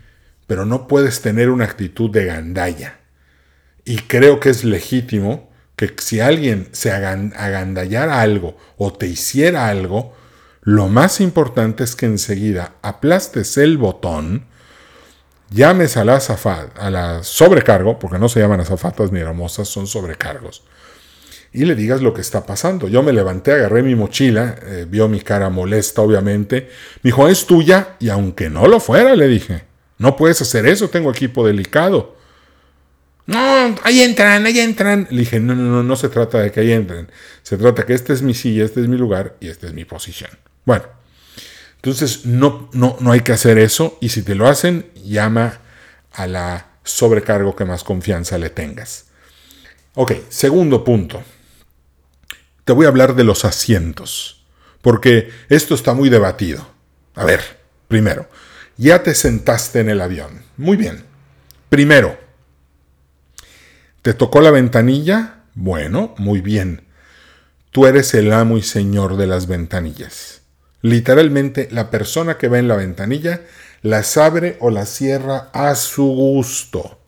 pero 0.46 0.66
no 0.66 0.86
puedes 0.88 1.22
tener 1.22 1.48
una 1.48 1.64
actitud 1.64 2.10
de 2.10 2.26
gandalla. 2.26 2.98
Y 3.84 3.98
creo 3.98 4.40
que 4.40 4.50
es 4.50 4.64
legítimo 4.64 5.50
que 5.76 5.94
si 5.98 6.20
alguien 6.20 6.68
se 6.72 6.92
agandallara 6.92 8.20
algo 8.20 8.56
o 8.76 8.92
te 8.92 9.06
hiciera 9.06 9.68
algo, 9.68 10.14
lo 10.64 10.88
más 10.88 11.20
importante 11.20 11.84
es 11.84 11.94
que 11.94 12.06
enseguida 12.06 12.72
aplastes 12.80 13.58
el 13.58 13.76
botón, 13.76 14.46
llames 15.50 15.98
a 15.98 16.04
la, 16.04 16.18
a 16.76 16.90
la 16.90 17.22
sobrecargo, 17.22 17.98
porque 17.98 18.18
no 18.18 18.30
se 18.30 18.40
llaman 18.40 18.60
azafatas 18.60 19.12
ni 19.12 19.20
hermosas, 19.20 19.68
son 19.68 19.86
sobrecargos, 19.86 20.64
y 21.52 21.66
le 21.66 21.74
digas 21.74 22.00
lo 22.00 22.14
que 22.14 22.22
está 22.22 22.46
pasando. 22.46 22.88
Yo 22.88 23.02
me 23.02 23.12
levanté, 23.12 23.52
agarré 23.52 23.82
mi 23.82 23.94
mochila, 23.94 24.56
eh, 24.62 24.86
vio 24.88 25.06
mi 25.06 25.20
cara 25.20 25.50
molesta, 25.50 26.00
obviamente. 26.00 26.70
Me 27.02 27.10
dijo, 27.10 27.28
es 27.28 27.46
tuya, 27.46 27.96
y 28.00 28.08
aunque 28.08 28.48
no 28.48 28.66
lo 28.66 28.80
fuera, 28.80 29.14
le 29.14 29.28
dije, 29.28 29.64
no 29.98 30.16
puedes 30.16 30.40
hacer 30.40 30.66
eso, 30.66 30.88
tengo 30.88 31.10
equipo 31.10 31.46
delicado. 31.46 32.16
No, 33.26 33.74
ahí 33.84 34.02
entran, 34.02 34.46
ahí 34.46 34.58
entran. 34.58 35.06
Le 35.10 35.20
dije, 35.20 35.40
no, 35.40 35.54
no, 35.54 35.62
no, 35.62 35.82
no 35.82 35.96
se 35.96 36.08
trata 36.08 36.40
de 36.40 36.50
que 36.50 36.60
ahí 36.60 36.72
entren. 36.72 37.08
Se 37.42 37.56
trata 37.56 37.84
que 37.84 37.92
esta 37.92 38.12
es 38.14 38.22
mi 38.22 38.34
silla, 38.34 38.64
este 38.64 38.80
es 38.80 38.88
mi 38.88 38.96
lugar 38.96 39.36
y 39.40 39.48
esta 39.48 39.66
es 39.66 39.74
mi 39.74 39.84
posición. 39.84 40.30
Bueno, 40.64 40.84
entonces 41.76 42.24
no, 42.24 42.68
no, 42.72 42.96
no 43.00 43.12
hay 43.12 43.20
que 43.20 43.32
hacer 43.32 43.58
eso 43.58 43.98
y 44.00 44.08
si 44.08 44.22
te 44.22 44.34
lo 44.34 44.48
hacen, 44.48 44.90
llama 45.04 45.60
a 46.12 46.26
la 46.26 46.68
sobrecargo 46.84 47.56
que 47.56 47.64
más 47.64 47.84
confianza 47.84 48.38
le 48.38 48.50
tengas. 48.50 49.06
Ok, 49.94 50.12
segundo 50.28 50.84
punto. 50.84 51.22
Te 52.64 52.72
voy 52.72 52.86
a 52.86 52.88
hablar 52.88 53.14
de 53.14 53.24
los 53.24 53.44
asientos, 53.44 54.44
porque 54.80 55.30
esto 55.48 55.74
está 55.74 55.92
muy 55.94 56.08
debatido. 56.08 56.66
A 57.14 57.24
ver, 57.24 57.40
primero, 57.88 58.28
ya 58.76 59.02
te 59.02 59.14
sentaste 59.14 59.80
en 59.80 59.90
el 59.90 60.00
avión. 60.00 60.42
Muy 60.56 60.76
bien. 60.76 61.04
Primero, 61.68 62.18
¿te 64.02 64.14
tocó 64.14 64.40
la 64.40 64.50
ventanilla? 64.50 65.42
Bueno, 65.54 66.14
muy 66.18 66.40
bien. 66.40 66.86
tú 67.70 67.86
eres 67.86 68.14
el 68.14 68.32
amo 68.32 68.56
y 68.56 68.62
señor 68.62 69.16
de 69.16 69.26
las 69.26 69.48
ventanillas. 69.48 70.43
Literalmente, 70.84 71.66
la 71.70 71.90
persona 71.90 72.36
que 72.36 72.48
va 72.48 72.58
en 72.58 72.68
la 72.68 72.76
ventanilla 72.76 73.40
las 73.80 74.18
abre 74.18 74.58
o 74.60 74.68
las 74.68 74.90
cierra 74.90 75.48
a 75.54 75.76
su 75.76 76.04
gusto. 76.04 77.00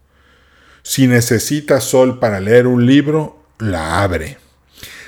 Si 0.83 1.07
necesita 1.07 1.83
sol 1.83 2.19
para 2.19 2.41
leer 2.41 2.67
un 2.67 2.87
libro, 2.87 3.39
la 3.59 4.03
abre. 4.03 4.39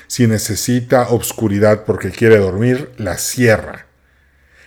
Si 0.05 0.27
necesita 0.27 1.09
obscuridad 1.09 1.83
porque 1.83 2.11
quiere 2.11 2.37
dormir, 2.37 2.91
la 2.97 3.17
cierra. 3.17 3.87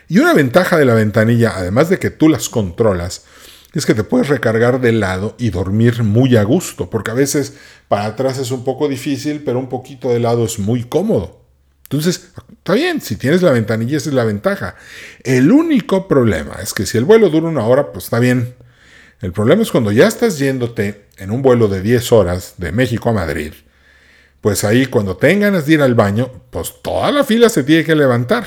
Y 0.09 0.18
una 0.18 0.35
ventaja 0.35 0.76
de 0.76 0.85
la 0.85 0.94
ventanilla, 0.94 1.52
además 1.54 1.88
de 1.88 2.00
que 2.00 2.11
tú 2.11 2.28
las 2.28 2.49
controlas, 2.49 3.25
es 3.73 3.87
que 3.87 3.94
te 3.94 4.02
puedes 4.02 4.26
recargar 4.26 4.80
de 4.80 4.90
lado 4.90 5.37
y 5.38 5.50
dormir 5.50 6.02
muy 6.02 6.37
a 6.37 6.42
gusto, 6.42 6.90
porque 6.90 7.12
a 7.12 7.14
veces 7.14 7.54
para 7.87 8.06
atrás 8.06 8.38
es 8.38 8.50
un 8.50 8.64
poco 8.64 8.88
difícil, 8.88 9.44
pero 9.44 9.61
un 9.61 9.68
poquito 9.68 10.11
de 10.11 10.18
lado 10.18 10.44
es 10.44 10.59
muy 10.59 10.82
cómodo. 10.82 11.41
Entonces, 11.92 12.30
está 12.56 12.72
bien, 12.72 13.02
si 13.02 13.16
tienes 13.16 13.42
la 13.42 13.52
ventanilla, 13.52 13.99
esa 13.99 14.08
es 14.08 14.14
la 14.14 14.25
ventaja. 14.25 14.76
El 15.25 15.52
único 15.52 16.08
problema 16.08 16.54
es 16.62 16.72
que 16.72 16.87
si 16.87 16.96
el 16.96 17.04
vuelo 17.04 17.28
dura 17.28 17.49
una 17.49 17.66
hora, 17.66 17.92
pues 17.92 18.04
está 18.04 18.18
bien. 18.18 18.54
El 19.20 19.32
problema 19.32 19.61
es 19.61 19.70
cuando 19.70 19.92
ya 19.92 20.08
estás 20.08 20.38
yéndote 20.38 21.04
en 21.18 21.30
un 21.30 21.42
vuelo 21.42 21.68
de 21.68 21.82
10 21.82 22.11
horas 22.12 22.54
de 22.56 22.72
México 22.72 23.11
a 23.11 23.12
Madrid, 23.12 23.52
pues 24.40 24.64
ahí 24.64 24.87
cuando 24.87 25.18
tengas 25.18 25.66
de 25.66 25.75
ir 25.75 25.82
al 25.82 25.94
baño, 25.94 26.32
pues 26.49 26.72
toda 26.82 27.12
la 27.12 27.25
fila 27.25 27.50
se 27.50 27.62
tiene 27.62 27.84
que 27.84 27.94
levantar. 27.94 28.46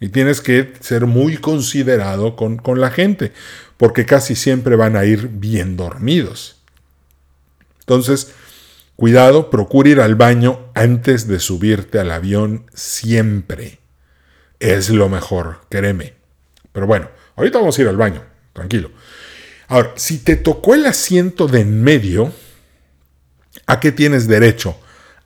Y 0.00 0.08
tienes 0.08 0.40
que 0.40 0.72
ser 0.80 1.04
muy 1.04 1.36
considerado 1.36 2.36
con, 2.36 2.56
con 2.56 2.80
la 2.80 2.90
gente, 2.90 3.32
porque 3.76 4.06
casi 4.06 4.34
siempre 4.34 4.76
van 4.76 4.96
a 4.96 5.04
ir 5.04 5.28
bien 5.28 5.76
dormidos. 5.76 6.56
Entonces, 7.80 8.32
cuidado, 8.98 9.48
procura 9.48 9.90
ir 9.90 10.00
al 10.00 10.16
baño 10.16 10.72
antes 10.74 11.28
de 11.28 11.38
subirte 11.38 12.00
al 12.00 12.10
avión 12.10 12.68
siempre. 12.74 13.78
Es 14.58 14.90
lo 14.90 15.08
mejor, 15.08 15.60
créeme. 15.68 16.14
Pero 16.72 16.88
bueno, 16.88 17.08
ahorita 17.36 17.60
vamos 17.60 17.78
a 17.78 17.82
ir 17.82 17.86
al 17.86 17.96
baño, 17.96 18.24
tranquilo. 18.52 18.90
Ahora, 19.68 19.92
si 19.94 20.18
te 20.18 20.34
tocó 20.34 20.74
el 20.74 20.84
asiento 20.84 21.46
de 21.46 21.60
en 21.60 21.80
medio, 21.80 22.32
¿a 23.68 23.78
qué 23.78 23.92
tienes 23.92 24.26
derecho? 24.26 24.76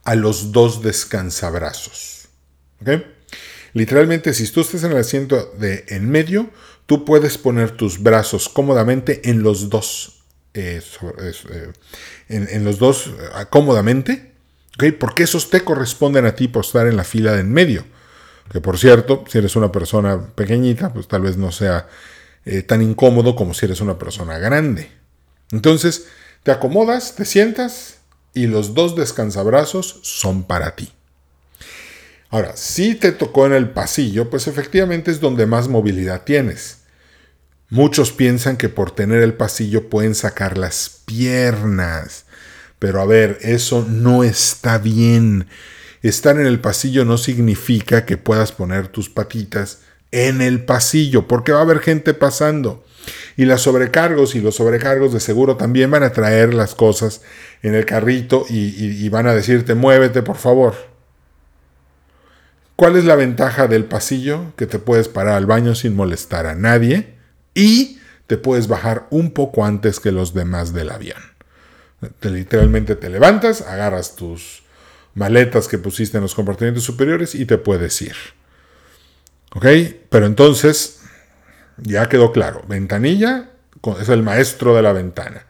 A 0.04 0.16
los 0.16 0.52
dos 0.52 0.82
descansabrazos. 0.82 2.28
¿Ok? 2.82 2.90
Literalmente, 3.72 4.34
si 4.34 4.46
tú 4.48 4.60
estás 4.60 4.84
en 4.84 4.92
el 4.92 4.98
asiento 4.98 5.50
de 5.58 5.86
en 5.88 6.10
medio, 6.10 6.50
tú 6.84 7.06
puedes 7.06 7.38
poner 7.38 7.70
tus 7.70 8.02
brazos 8.02 8.50
cómodamente 8.50 9.30
en 9.30 9.42
los 9.42 9.70
dos. 9.70 10.21
Eh, 10.54 10.82
eh, 11.18 11.72
en, 12.28 12.64
los 12.64 12.78
dos 12.78 13.06
eh, 13.06 13.46
cómodamente. 13.50 14.32
Porque 14.98 15.24
esos 15.24 15.50
te 15.50 15.62
corresponden 15.62 16.24
a 16.24 16.34
ti 16.34 16.48
por 16.48 16.64
estar 16.64 16.86
en 16.86 16.96
la 16.96 17.04
fila 17.04 17.32
de 17.32 17.40
en 17.40 17.52
medio. 17.52 17.84
Que 18.50 18.60
por 18.60 18.78
cierto, 18.78 19.24
si 19.28 19.38
eres 19.38 19.54
una 19.54 19.70
persona 19.70 20.28
pequeñita, 20.34 20.92
pues 20.92 21.08
tal 21.08 21.22
vez 21.22 21.36
no 21.36 21.52
sea 21.52 21.88
tan 22.66 22.82
incómodo 22.82 23.36
como 23.36 23.54
si 23.54 23.66
eres 23.66 23.80
una 23.80 23.98
persona 23.98 24.38
grande. 24.38 24.90
Entonces, 25.52 26.06
te 26.42 26.50
acomodas, 26.50 27.14
te 27.14 27.24
sientas 27.24 27.98
y 28.34 28.46
los 28.46 28.74
dos 28.74 28.96
descansabrazos 28.96 30.00
son 30.02 30.42
para 30.42 30.74
ti. 30.74 30.92
Ahora, 32.30 32.56
si 32.56 32.94
te 32.94 33.12
tocó 33.12 33.46
en 33.46 33.52
el 33.52 33.70
pasillo, 33.70 34.30
pues 34.30 34.46
efectivamente 34.46 35.10
es 35.10 35.20
donde 35.20 35.44
más 35.44 35.68
movilidad 35.68 36.22
tienes. 36.22 36.81
Muchos 37.72 38.12
piensan 38.12 38.58
que 38.58 38.68
por 38.68 38.90
tener 38.90 39.22
el 39.22 39.32
pasillo 39.32 39.88
pueden 39.88 40.14
sacar 40.14 40.58
las 40.58 41.00
piernas. 41.06 42.26
Pero 42.78 43.00
a 43.00 43.06
ver, 43.06 43.38
eso 43.40 43.86
no 43.88 44.24
está 44.24 44.76
bien. 44.76 45.46
Estar 46.02 46.38
en 46.38 46.44
el 46.44 46.60
pasillo 46.60 47.06
no 47.06 47.16
significa 47.16 48.04
que 48.04 48.18
puedas 48.18 48.52
poner 48.52 48.88
tus 48.88 49.08
patitas 49.08 49.80
en 50.10 50.42
el 50.42 50.66
pasillo, 50.66 51.26
porque 51.26 51.52
va 51.52 51.60
a 51.60 51.62
haber 51.62 51.78
gente 51.78 52.12
pasando. 52.12 52.84
Y 53.38 53.46
las 53.46 53.62
sobrecargos 53.62 54.34
y 54.34 54.42
los 54.42 54.56
sobrecargos 54.56 55.14
de 55.14 55.20
seguro 55.20 55.56
también 55.56 55.90
van 55.90 56.02
a 56.02 56.12
traer 56.12 56.52
las 56.52 56.74
cosas 56.74 57.22
en 57.62 57.74
el 57.74 57.86
carrito 57.86 58.44
y, 58.50 59.02
y 59.02 59.08
van 59.08 59.26
a 59.26 59.34
decirte 59.34 59.74
muévete 59.74 60.20
por 60.20 60.36
favor. 60.36 60.74
¿Cuál 62.76 62.96
es 62.96 63.06
la 63.06 63.16
ventaja 63.16 63.66
del 63.66 63.86
pasillo? 63.86 64.52
Que 64.56 64.66
te 64.66 64.78
puedes 64.78 65.08
parar 65.08 65.36
al 65.36 65.46
baño 65.46 65.74
sin 65.74 65.96
molestar 65.96 66.44
a 66.44 66.54
nadie 66.54 67.11
y 67.54 67.98
te 68.26 68.36
puedes 68.36 68.68
bajar 68.68 69.06
un 69.10 69.32
poco 69.32 69.64
antes 69.64 70.00
que 70.00 70.12
los 70.12 70.34
demás 70.34 70.72
del 70.72 70.90
avión. 70.90 71.20
Te, 72.20 72.30
literalmente 72.30 72.96
te 72.96 73.10
levantas, 73.10 73.60
agarras 73.62 74.16
tus 74.16 74.62
maletas 75.14 75.68
que 75.68 75.78
pusiste 75.78 76.16
en 76.16 76.22
los 76.22 76.34
compartimentos 76.34 76.84
superiores 76.84 77.34
y 77.34 77.44
te 77.46 77.58
puedes 77.58 78.00
ir. 78.02 78.16
¿Ok? 79.54 79.66
Pero 80.08 80.26
entonces, 80.26 81.00
ya 81.76 82.08
quedó 82.08 82.32
claro, 82.32 82.64
ventanilla 82.66 83.50
es 84.00 84.08
el 84.08 84.22
maestro 84.22 84.74
de 84.74 84.82
la 84.82 84.92
ventana. 84.92 85.46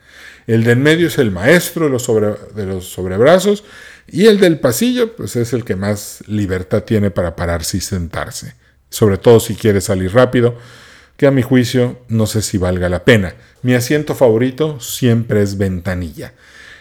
El 0.46 0.64
de 0.64 0.72
en 0.72 0.82
medio 0.82 1.06
es 1.06 1.18
el 1.18 1.30
maestro 1.30 1.84
de 1.84 1.90
los, 1.90 2.06
de 2.54 2.66
los 2.66 2.88
sobrebrazos 2.88 3.64
y 4.08 4.26
el 4.26 4.40
del 4.40 4.58
pasillo, 4.58 5.14
pues 5.14 5.36
es 5.36 5.52
el 5.52 5.64
que 5.64 5.76
más 5.76 6.24
libertad 6.26 6.82
tiene 6.82 7.10
para 7.10 7.36
pararse 7.36 7.76
y 7.76 7.80
sentarse. 7.80 8.54
Sobre 8.90 9.18
todo 9.18 9.38
si 9.38 9.54
quiere 9.54 9.80
salir 9.80 10.12
rápido, 10.12 10.56
que 11.22 11.28
a 11.28 11.30
mi 11.30 11.42
juicio 11.42 12.00
no 12.08 12.26
sé 12.26 12.42
si 12.42 12.58
valga 12.58 12.88
la 12.88 13.04
pena. 13.04 13.36
Mi 13.62 13.74
asiento 13.74 14.16
favorito 14.16 14.80
siempre 14.80 15.40
es 15.40 15.56
ventanilla. 15.56 16.34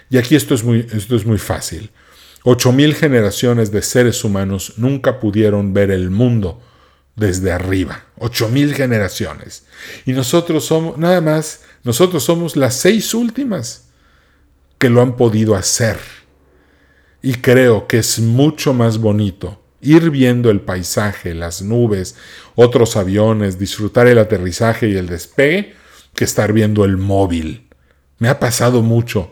Y 0.10 0.18
aquí 0.18 0.36
esto 0.36 0.56
es 0.56 0.64
muy, 0.64 0.88
esto 0.92 1.16
es 1.16 1.28
muy 1.28 1.38
fácil. 1.38 1.92
Ocho 2.42 2.72
mil 2.72 2.96
generaciones 2.96 3.72
de 3.72 3.84
seres 3.84 4.24
humanos 4.24 4.74
nunca 4.78 5.20
pudieron 5.20 5.76
ver 5.76 5.92
el 5.92 6.10
mundo 6.10 6.60
desde 7.16 7.52
arriba. 7.52 8.06
Ocho 8.18 8.50
mil 8.50 8.74
generaciones. 8.74 9.68
Y 10.08 10.14
nosotros 10.14 10.66
somos, 10.66 10.98
nada 10.98 11.22
más, 11.22 11.62
nosotros 11.84 12.24
somos 12.24 12.56
las 12.56 12.74
seis 12.74 13.14
últimas 13.14 13.90
que 14.80 14.90
lo 14.90 15.04
han 15.04 15.18
podido 15.18 15.54
hacer. 15.54 16.00
Y 17.22 17.36
creo 17.36 17.86
que 17.86 18.00
es 18.00 18.18
mucho 18.18 18.74
más 18.74 18.98
bonito 18.98 19.61
ir 19.82 20.10
viendo 20.10 20.50
el 20.50 20.62
paisaje, 20.62 21.34
las 21.34 21.62
nubes, 21.62 22.16
otros 22.56 22.96
aviones, 22.96 23.60
disfrutar 23.60 24.08
el 24.08 24.20
aterrizaje 24.20 24.88
y 24.90 24.96
el 24.96 25.08
despegue, 25.08 25.76
que 26.16 26.24
estar 26.24 26.54
viendo 26.54 26.86
el 26.86 26.98
móvil. 26.98 27.70
Me 28.20 28.30
ha 28.30 28.40
pasado 28.40 28.82
mucho, 28.82 29.32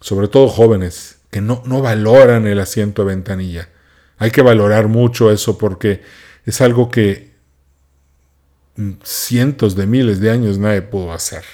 sobre 0.00 0.28
todo 0.28 0.48
jóvenes, 0.48 1.18
que 1.30 1.40
no, 1.40 1.62
no 1.66 1.82
valoran 1.82 2.46
el 2.46 2.60
asiento 2.60 3.02
de 3.02 3.08
ventanilla. 3.14 3.68
Hay 4.18 4.30
que 4.30 4.42
valorar 4.42 4.88
mucho 4.88 5.30
eso 5.30 5.58
porque 5.58 6.02
es 6.46 6.60
algo 6.60 6.90
que 6.90 7.34
cientos 9.02 9.76
de 9.76 9.86
miles 9.86 10.20
de 10.20 10.30
años 10.30 10.58
nadie 10.58 10.82
pudo 10.82 11.12
hacer. 11.12 11.44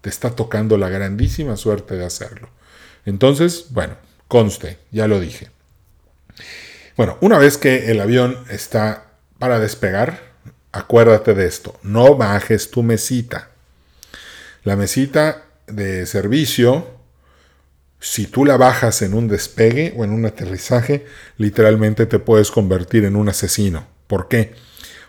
Te 0.00 0.10
está 0.10 0.34
tocando 0.34 0.78
la 0.78 0.88
grandísima 0.88 1.56
suerte 1.56 1.96
de 1.96 2.04
hacerlo. 2.04 2.48
Entonces, 3.04 3.66
bueno, 3.70 3.96
Conste, 4.32 4.78
ya 4.90 5.06
lo 5.08 5.20
dije. 5.20 5.50
Bueno, 6.96 7.16
una 7.20 7.38
vez 7.38 7.56
que 7.56 7.90
el 7.90 8.00
avión 8.00 8.36
está 8.50 9.06
para 9.38 9.58
despegar, 9.58 10.32
acuérdate 10.72 11.34
de 11.34 11.46
esto, 11.46 11.78
no 11.82 12.16
bajes 12.16 12.70
tu 12.70 12.82
mesita. 12.82 13.48
La 14.62 14.76
mesita 14.76 15.44
de 15.66 16.04
servicio, 16.04 16.86
si 17.98 18.26
tú 18.26 18.44
la 18.44 18.58
bajas 18.58 19.00
en 19.00 19.14
un 19.14 19.26
despegue 19.26 19.94
o 19.96 20.04
en 20.04 20.10
un 20.10 20.26
aterrizaje, 20.26 21.06
literalmente 21.38 22.04
te 22.04 22.18
puedes 22.18 22.50
convertir 22.50 23.04
en 23.04 23.16
un 23.16 23.30
asesino. 23.30 23.86
¿Por 24.06 24.28
qué? 24.28 24.54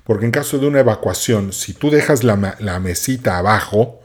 Porque 0.05 0.25
en 0.25 0.31
caso 0.31 0.59
de 0.59 0.67
una 0.67 0.79
evacuación, 0.79 1.51
si 1.51 1.73
tú 1.73 1.89
dejas 1.89 2.23
la, 2.23 2.55
la 2.59 2.79
mesita 2.79 3.37
abajo, 3.37 4.01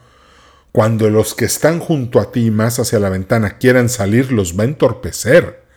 cuando 0.72 1.10
los 1.10 1.34
que 1.34 1.44
están 1.44 1.78
junto 1.78 2.18
a 2.18 2.32
ti 2.32 2.50
más 2.50 2.80
hacia 2.80 2.98
la 2.98 3.08
ventana 3.08 3.58
quieran 3.58 3.88
salir, 3.88 4.32
los 4.32 4.58
va 4.58 4.64
a 4.64 4.66
entorpecer. 4.66 5.67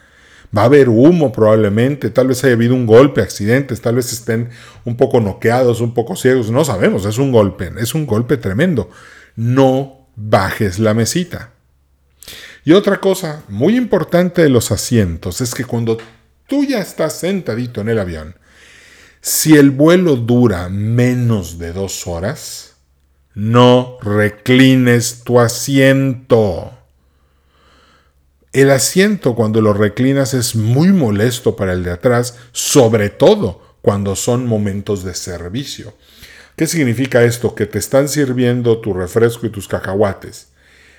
Va 0.56 0.64
a 0.64 0.66
haber 0.66 0.90
humo 0.90 1.32
probablemente, 1.32 2.10
tal 2.10 2.28
vez 2.28 2.44
haya 2.44 2.54
habido 2.54 2.76
un 2.76 2.86
golpe, 2.86 3.22
accidentes, 3.22 3.80
tal 3.82 3.96
vez 3.96 4.12
estén 4.12 4.50
un 4.84 4.98
poco 4.98 5.22
noqueados, 5.22 5.80
un 5.80 5.94
poco 5.94 6.16
ciegos, 6.16 6.52
no 6.52 6.66
sabemos, 6.66 7.06
es 7.06 7.18
un 7.18 7.32
golpe, 7.32 7.72
es 7.78 7.96
un 7.96 8.06
golpe 8.06 8.38
tremendo. 8.38 8.90
No 9.36 10.08
bajes 10.16 10.78
la 10.80 10.94
mesita. 10.94 11.52
Y 12.64 12.74
otra 12.74 13.00
cosa 13.00 13.44
muy 13.48 13.76
importante 13.76 14.42
de 14.42 14.50
los 14.50 14.72
asientos 14.72 15.42
es 15.42 15.56
que 15.56 15.66
cuando 15.66 15.98
tú 16.48 16.66
ya 16.66 16.80
estás 16.80 17.14
sentadito 17.14 17.82
en 17.82 17.90
el 17.90 18.00
avión, 18.00 18.36
si 19.22 19.56
el 19.56 19.72
vuelo 19.72 20.16
dura 20.16 20.68
menos 20.70 21.58
de 21.60 21.74
dos 21.74 22.08
horas, 22.08 22.76
no 23.34 23.98
reclines 24.02 25.24
tu 25.24 25.40
asiento. 25.40 26.81
El 28.54 28.70
asiento 28.70 29.34
cuando 29.34 29.62
lo 29.62 29.72
reclinas 29.72 30.34
es 30.34 30.56
muy 30.58 30.90
molesto 30.90 31.56
para 31.56 31.72
el 31.72 31.84
de 31.84 31.92
atrás, 31.92 32.38
sobre 32.52 33.10
todo 33.10 33.62
cuando 33.82 34.18
son 34.18 34.46
momentos 34.46 35.06
de 35.06 35.14
servicio. 35.16 35.94
¿Qué 36.58 36.68
significa 36.68 37.24
esto? 37.24 37.56
Que 37.56 37.66
te 37.66 37.80
están 37.80 38.10
sirviendo 38.10 38.80
tu 38.80 38.94
refresco 38.94 39.46
y 39.46 39.50
tus 39.50 39.68
cacahuates. 39.68 40.50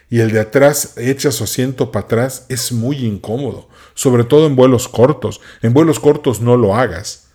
y 0.08 0.20
el 0.20 0.30
de 0.30 0.40
atrás 0.40 0.92
echa 0.98 1.32
su 1.32 1.44
asiento 1.44 1.90
para 1.90 2.04
atrás, 2.04 2.44
es 2.50 2.70
muy 2.70 2.98
incómodo, 2.98 3.70
sobre 3.94 4.24
todo 4.24 4.46
en 4.46 4.56
vuelos 4.56 4.86
cortos. 4.86 5.40
En 5.62 5.72
vuelos 5.72 6.00
cortos 6.00 6.42
no 6.42 6.58
lo 6.58 6.74
hagas. 6.74 7.28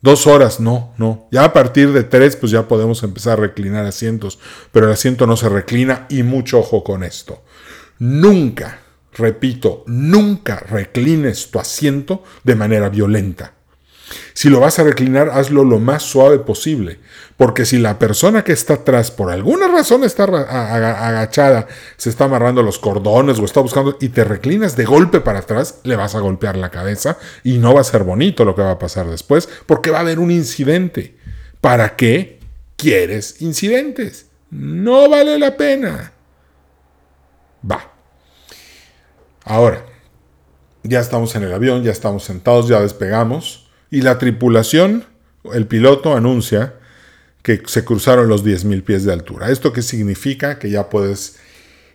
Dos 0.00 0.26
horas, 0.26 0.58
no, 0.58 0.92
no. 0.96 1.28
Ya 1.30 1.44
a 1.44 1.52
partir 1.52 1.92
de 1.92 2.02
tres, 2.02 2.34
pues 2.34 2.50
ya 2.50 2.66
podemos 2.66 3.04
empezar 3.04 3.34
a 3.34 3.42
reclinar 3.42 3.84
asientos, 3.84 4.40
pero 4.72 4.86
el 4.86 4.92
asiento 4.92 5.26
no 5.26 5.36
se 5.36 5.48
reclina 5.48 6.06
y 6.08 6.24
mucho 6.24 6.58
ojo 6.58 6.82
con 6.82 7.04
esto. 7.04 7.44
Nunca, 8.00 8.80
repito, 9.12 9.84
nunca 9.86 10.56
reclines 10.56 11.50
tu 11.50 11.58
asiento 11.58 12.22
de 12.44 12.54
manera 12.54 12.88
violenta. 12.88 13.54
Si 14.32 14.48
lo 14.48 14.60
vas 14.60 14.78
a 14.78 14.84
reclinar, 14.84 15.28
hazlo 15.30 15.64
lo 15.64 15.78
más 15.78 16.02
suave 16.02 16.38
posible, 16.38 16.98
porque 17.36 17.66
si 17.66 17.78
la 17.78 17.98
persona 17.98 18.44
que 18.44 18.52
está 18.52 18.74
atrás 18.74 19.10
por 19.10 19.30
alguna 19.30 19.68
razón 19.68 20.04
está 20.04 20.24
agachada, 20.24 21.66
se 21.96 22.08
está 22.08 22.24
amarrando 22.24 22.62
los 22.62 22.78
cordones 22.78 23.38
o 23.38 23.44
está 23.44 23.60
buscando 23.60 23.98
y 24.00 24.08
te 24.08 24.24
reclinas 24.24 24.76
de 24.76 24.84
golpe 24.84 25.20
para 25.20 25.40
atrás, 25.40 25.80
le 25.84 25.96
vas 25.96 26.14
a 26.14 26.20
golpear 26.20 26.56
la 26.56 26.70
cabeza 26.70 27.18
y 27.44 27.58
no 27.58 27.74
va 27.74 27.80
a 27.80 27.84
ser 27.84 28.04
bonito 28.04 28.44
lo 28.44 28.54
que 28.54 28.62
va 28.62 28.72
a 28.72 28.78
pasar 28.78 29.06
después, 29.08 29.48
porque 29.66 29.90
va 29.90 29.98
a 29.98 30.02
haber 30.02 30.18
un 30.18 30.30
incidente. 30.30 31.16
¿Para 31.60 31.96
qué 31.96 32.38
quieres 32.76 33.42
incidentes? 33.42 34.26
No 34.50 35.08
vale 35.10 35.38
la 35.38 35.56
pena. 35.56 36.12
Va. 37.70 37.97
Ahora, 39.48 39.82
ya 40.82 41.00
estamos 41.00 41.34
en 41.34 41.42
el 41.42 41.54
avión, 41.54 41.82
ya 41.82 41.90
estamos 41.90 42.22
sentados, 42.22 42.68
ya 42.68 42.82
despegamos 42.82 43.66
y 43.90 44.02
la 44.02 44.18
tripulación, 44.18 45.06
el 45.54 45.66
piloto 45.66 46.14
anuncia 46.14 46.74
que 47.42 47.62
se 47.64 47.82
cruzaron 47.82 48.28
los 48.28 48.44
10.000 48.44 48.84
pies 48.84 49.04
de 49.06 49.12
altura. 49.14 49.48
¿Esto 49.48 49.72
qué 49.72 49.80
significa? 49.80 50.58
Que 50.58 50.68
ya 50.68 50.90
puedes 50.90 51.38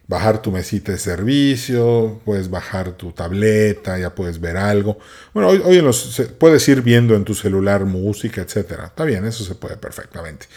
bajar 0.07 0.41
tu 0.41 0.51
mesita 0.51 0.93
de 0.93 0.97
servicio, 0.97 2.19
puedes 2.25 2.49
bajar 2.49 2.93
tu 2.93 3.11
tableta, 3.11 3.99
ya 3.99 4.15
puedes 4.15 4.39
ver 4.39 4.57
algo. 4.57 4.97
Bueno, 5.31 5.49
hoy, 5.49 5.61
hoy 5.63 5.79
los, 5.79 6.23
puedes 6.39 6.67
ir 6.67 6.81
viendo 6.81 7.13
en 7.13 7.23
tu 7.23 7.35
celular 7.35 7.85
música, 7.85 8.41
etc. 8.41 8.79
Está 8.85 9.05
bien, 9.05 9.25
eso 9.25 9.43
se 9.43 9.53
puede 9.53 9.77
perfectamente. 9.77 10.47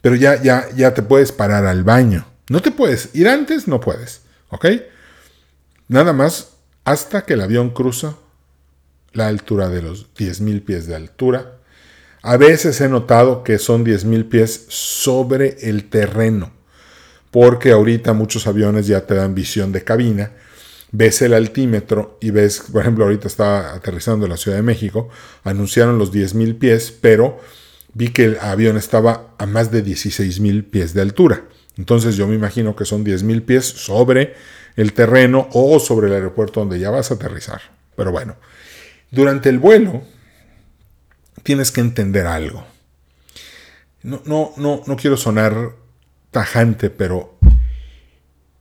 Pero 0.00 0.14
ya, 0.14 0.40
ya, 0.40 0.68
ya 0.76 0.94
te 0.94 1.02
puedes 1.02 1.32
parar 1.32 1.66
al 1.66 1.82
baño. 1.82 2.28
No 2.48 2.62
te 2.62 2.70
puedes 2.70 3.08
ir 3.14 3.26
antes, 3.26 3.66
no 3.66 3.80
puedes. 3.80 4.20
¿Ok? 4.50 4.66
Nada 5.88 6.12
más 6.12 6.50
hasta 6.84 7.22
que 7.24 7.34
el 7.34 7.40
avión 7.40 7.70
cruza 7.70 8.16
la 9.12 9.26
altura 9.26 9.68
de 9.68 9.82
los 9.82 10.14
10.000 10.14 10.64
pies 10.64 10.86
de 10.86 10.94
altura. 10.94 11.58
A 12.22 12.36
veces 12.36 12.80
he 12.80 12.88
notado 12.88 13.42
que 13.42 13.58
son 13.58 13.84
10.000 13.84 14.28
pies 14.28 14.66
sobre 14.68 15.56
el 15.68 15.88
terreno, 15.88 16.52
porque 17.30 17.72
ahorita 17.72 18.12
muchos 18.12 18.46
aviones 18.46 18.86
ya 18.86 19.06
te 19.06 19.14
dan 19.14 19.34
visión 19.34 19.72
de 19.72 19.84
cabina, 19.84 20.32
ves 20.92 21.22
el 21.22 21.32
altímetro 21.32 22.18
y 22.20 22.30
ves, 22.30 22.64
por 22.72 22.82
ejemplo, 22.82 23.04
ahorita 23.04 23.28
estaba 23.28 23.74
aterrizando 23.74 24.26
en 24.26 24.30
la 24.30 24.36
Ciudad 24.36 24.56
de 24.56 24.62
México, 24.62 25.08
anunciaron 25.44 25.98
los 25.98 26.12
10.000 26.12 26.58
pies, 26.58 26.92
pero 27.00 27.38
vi 27.94 28.08
que 28.08 28.24
el 28.24 28.38
avión 28.40 28.76
estaba 28.76 29.34
a 29.38 29.46
más 29.46 29.70
de 29.70 29.84
16.000 29.84 30.70
pies 30.70 30.92
de 30.92 31.02
altura. 31.02 31.44
Entonces 31.76 32.16
yo 32.16 32.26
me 32.26 32.34
imagino 32.34 32.74
que 32.74 32.84
son 32.84 33.04
10.000 33.04 33.44
pies 33.44 33.64
sobre 33.64 34.34
el 34.78 34.92
terreno 34.92 35.48
o 35.54 35.80
sobre 35.80 36.06
el 36.06 36.14
aeropuerto 36.14 36.60
donde 36.60 36.78
ya 36.78 36.90
vas 36.90 37.10
a 37.10 37.14
aterrizar. 37.14 37.60
Pero 37.96 38.12
bueno, 38.12 38.36
durante 39.10 39.48
el 39.48 39.58
vuelo 39.58 40.04
tienes 41.42 41.72
que 41.72 41.80
entender 41.80 42.28
algo. 42.28 42.64
No, 44.04 44.22
no, 44.24 44.52
no, 44.56 44.82
no 44.86 44.96
quiero 44.96 45.16
sonar 45.16 45.72
tajante, 46.30 46.90
pero 46.90 47.36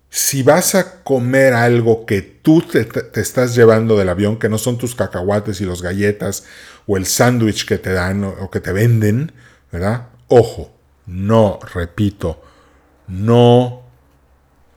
si 0.10 0.42
vas 0.42 0.74
a 0.74 1.04
comer 1.04 1.54
algo 1.54 2.08
que 2.08 2.24
tú 2.24 2.64
te, 2.64 2.86
te, 2.86 3.22
estás 3.22 3.54
llevando 3.56 3.96
del 3.96 4.10
avión, 4.10 4.40
que 4.40 4.50
no 4.50 4.58
son 4.58 4.80
tus 4.80 4.96
cacahuates 4.96 5.62
y 5.62 5.66
los 5.66 5.84
galletas 5.84 6.46
o 6.88 6.98
el 6.98 7.06
sándwich 7.06 7.68
que 7.68 7.78
te 7.78 7.94
dan 7.94 8.24
o, 8.24 8.30
o 8.30 8.50
que 8.50 8.60
te 8.60 8.72
venden, 8.72 9.34
¿verdad? 9.72 10.08
Ojo, 10.30 10.72
no, 11.06 11.60
repito, 11.76 12.42
no 13.08 13.87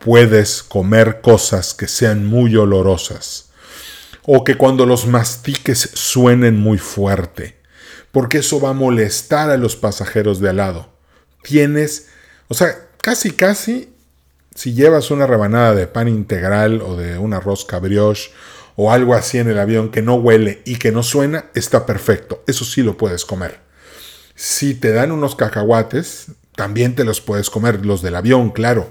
puedes 0.01 0.63
comer 0.63 1.21
cosas 1.21 1.75
que 1.75 1.87
sean 1.87 2.27
muy 2.27 2.57
olorosas 2.57 3.51
o 4.23 4.45
que 4.45 4.57
cuando 4.57 4.87
los 4.87 5.07
mastiques 5.07 5.91
suenen 5.95 6.59
muy 6.59 6.79
fuerte, 6.79 7.59
porque 8.11 8.39
eso 8.39 8.61
va 8.61 8.71
a 8.71 8.75
molestar 8.75 9.51
a 9.51 9.57
los 9.57 9.77
pasajeros 9.77 10.41
de 10.41 10.51
al 10.51 10.57
lado. 10.57 10.89
Tienes, 11.43 12.09
o 12.49 12.55
sea, 12.55 12.89
casi 13.03 13.33
casi, 13.33 13.93
si 14.55 14.73
llevas 14.73 15.11
una 15.11 15.27
rebanada 15.27 15.75
de 15.75 15.87
pan 15.87 16.09
integral 16.09 16.81
o 16.83 16.97
de 16.97 17.19
un 17.19 17.35
arroz 17.35 17.67
brioche 17.81 18.31
o 18.77 18.93
algo 18.93 19.15
así 19.15 19.39
en 19.39 19.49
el 19.49 19.59
avión 19.59 19.91
que 19.91 20.03
no 20.03 20.15
huele 20.15 20.63
y 20.65 20.77
que 20.77 20.93
no 20.93 21.03
suena, 21.03 21.47
está 21.55 21.85
perfecto. 21.85 22.43
Eso 22.47 22.65
sí 22.65 22.83
lo 22.83 22.97
puedes 22.97 23.25
comer. 23.25 23.61
Si 24.35 24.75
te 24.75 24.93
dan 24.93 25.13
unos 25.13 25.37
cacahuates, 25.37 26.29
también 26.57 26.95
te 26.95 27.05
los 27.05 27.21
puedes 27.21 27.51
comer, 27.51 27.85
los 27.85 28.01
del 28.01 28.17
avión, 28.17 28.51
claro 28.51 28.91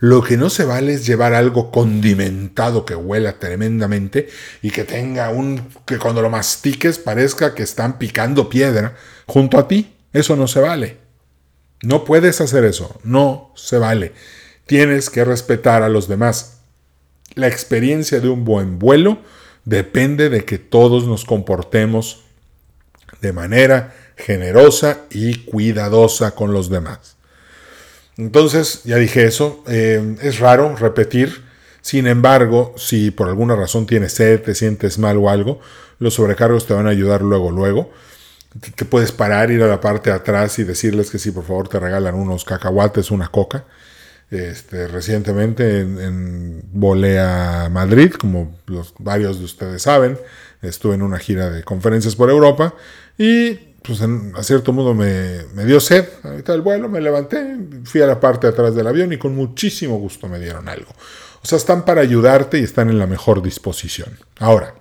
lo 0.00 0.22
que 0.22 0.38
no 0.38 0.48
se 0.48 0.64
vale 0.64 0.94
es 0.94 1.06
llevar 1.06 1.34
algo 1.34 1.70
condimentado 1.70 2.86
que 2.86 2.96
huela 2.96 3.38
tremendamente 3.38 4.30
y 4.62 4.70
que 4.70 4.84
tenga 4.84 5.28
un 5.28 5.68
que 5.84 5.98
cuando 5.98 6.22
lo 6.22 6.30
mastiques 6.30 6.98
parezca 6.98 7.54
que 7.54 7.62
están 7.62 7.98
picando 7.98 8.48
piedra 8.48 8.96
junto 9.26 9.58
a 9.58 9.68
ti. 9.68 9.94
Eso 10.14 10.36
no 10.36 10.48
se 10.48 10.60
vale. 10.60 10.96
No 11.82 12.04
puedes 12.04 12.40
hacer 12.40 12.64
eso, 12.64 12.98
no 13.04 13.52
se 13.54 13.76
vale. 13.76 14.12
Tienes 14.64 15.10
que 15.10 15.22
respetar 15.22 15.82
a 15.82 15.90
los 15.90 16.08
demás. 16.08 16.60
La 17.34 17.48
experiencia 17.48 18.20
de 18.20 18.28
un 18.30 18.46
buen 18.46 18.78
vuelo 18.78 19.18
depende 19.66 20.30
de 20.30 20.46
que 20.46 20.58
todos 20.58 21.06
nos 21.06 21.26
comportemos 21.26 22.22
de 23.20 23.34
manera 23.34 23.94
generosa 24.16 25.02
y 25.10 25.44
cuidadosa 25.44 26.34
con 26.34 26.54
los 26.54 26.70
demás. 26.70 27.18
Entonces, 28.16 28.82
ya 28.84 28.96
dije 28.96 29.24
eso, 29.24 29.64
eh, 29.68 30.16
es 30.22 30.38
raro 30.38 30.76
repetir, 30.76 31.42
sin 31.80 32.06
embargo, 32.06 32.74
si 32.76 33.10
por 33.10 33.28
alguna 33.28 33.56
razón 33.56 33.86
tienes 33.86 34.12
sed, 34.12 34.42
te 34.42 34.54
sientes 34.54 34.98
mal 34.98 35.16
o 35.16 35.30
algo, 35.30 35.60
los 35.98 36.14
sobrecargos 36.14 36.66
te 36.66 36.74
van 36.74 36.86
a 36.86 36.90
ayudar 36.90 37.22
luego, 37.22 37.50
luego. 37.50 37.90
Te 38.74 38.84
puedes 38.84 39.12
parar, 39.12 39.50
ir 39.50 39.62
a 39.62 39.68
la 39.68 39.80
parte 39.80 40.10
de 40.10 40.16
atrás 40.16 40.58
y 40.58 40.64
decirles 40.64 41.10
que 41.10 41.18
si 41.18 41.30
por 41.30 41.44
favor 41.44 41.68
te 41.68 41.78
regalan 41.78 42.14
unos 42.14 42.44
cacahuates, 42.44 43.10
una 43.10 43.28
coca. 43.28 43.64
Este, 44.30 44.86
recientemente 44.86 45.80
en, 45.80 46.00
en, 46.00 46.62
volé 46.72 47.18
a 47.18 47.68
Madrid, 47.70 48.12
como 48.12 48.56
los, 48.66 48.94
varios 48.98 49.38
de 49.38 49.44
ustedes 49.44 49.82
saben, 49.82 50.18
estuve 50.62 50.94
en 50.94 51.02
una 51.02 51.18
gira 51.18 51.50
de 51.50 51.64
conferencias 51.64 52.14
por 52.14 52.30
Europa 52.30 52.74
y 53.18 53.69
pues 53.82 54.00
a 54.02 54.42
cierto 54.42 54.72
modo 54.72 54.94
me, 54.94 55.44
dio 55.64 55.80
sed 55.80 56.06
ahorita 56.22 56.52
del 56.52 56.60
vuelo, 56.60 56.88
me 56.88 57.00
levanté, 57.00 57.56
fui 57.84 58.02
a 58.02 58.06
la 58.06 58.20
parte 58.20 58.46
de 58.46 58.52
atrás 58.52 58.74
del 58.74 58.86
avión 58.86 59.12
y 59.12 59.18
con 59.18 59.34
muchísimo 59.34 59.98
gusto 59.98 60.28
me 60.28 60.38
dieron 60.38 60.68
algo. 60.68 60.92
O 61.42 61.46
sea, 61.46 61.56
están 61.56 61.84
para 61.84 62.02
ayudarte 62.02 62.58
y 62.58 62.64
están 62.64 62.90
en 62.90 62.98
la 62.98 63.06
mejor 63.06 63.42
disposición. 63.42 64.18
Ahora, 64.38 64.74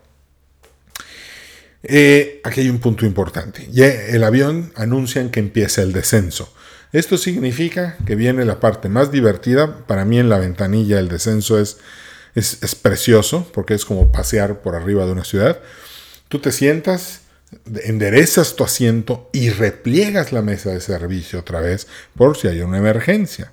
eh, 1.84 2.42
aquí 2.44 2.62
hay 2.62 2.70
un 2.70 2.80
punto 2.80 3.06
importante. 3.06 3.68
Ya 3.72 3.88
el 3.88 4.24
avión 4.24 4.74
anuncian 4.76 5.30
que 5.30 5.40
empieza 5.40 5.82
el 5.82 5.94
descenso. 5.94 6.54
Esto 6.92 7.18
significa 7.18 7.98
que 8.06 8.16
viene 8.16 8.44
la 8.44 8.60
parte 8.60 8.90
más 8.90 9.12
divertida. 9.12 9.86
Para 9.86 10.04
mí 10.04 10.20
en 10.20 10.28
la 10.28 10.40
ventanilla 10.40 11.00
el 11.00 11.08
descenso 11.08 11.60
es, 11.60 11.78
es, 12.36 12.62
es 12.62 12.76
precioso 12.76 13.50
porque 13.54 13.76
es 13.76 13.86
como 13.86 14.12
pasear 14.12 14.62
por 14.62 14.76
arriba 14.76 15.06
de 15.06 15.14
una 15.14 15.24
ciudad. 15.24 15.60
Tú 16.28 16.40
te 16.40 16.52
sientas 16.52 17.22
enderezas 17.84 18.56
tu 18.56 18.64
asiento 18.64 19.30
y 19.34 19.50
repliegas 19.50 20.32
la 20.32 20.42
mesa 20.42 20.72
de 20.72 20.82
servicio 20.82 21.40
otra 21.40 21.62
vez 21.62 21.88
por 22.16 22.38
si 22.38 22.48
hay 22.48 22.62
una 22.62 22.78
emergencia. 22.78 23.52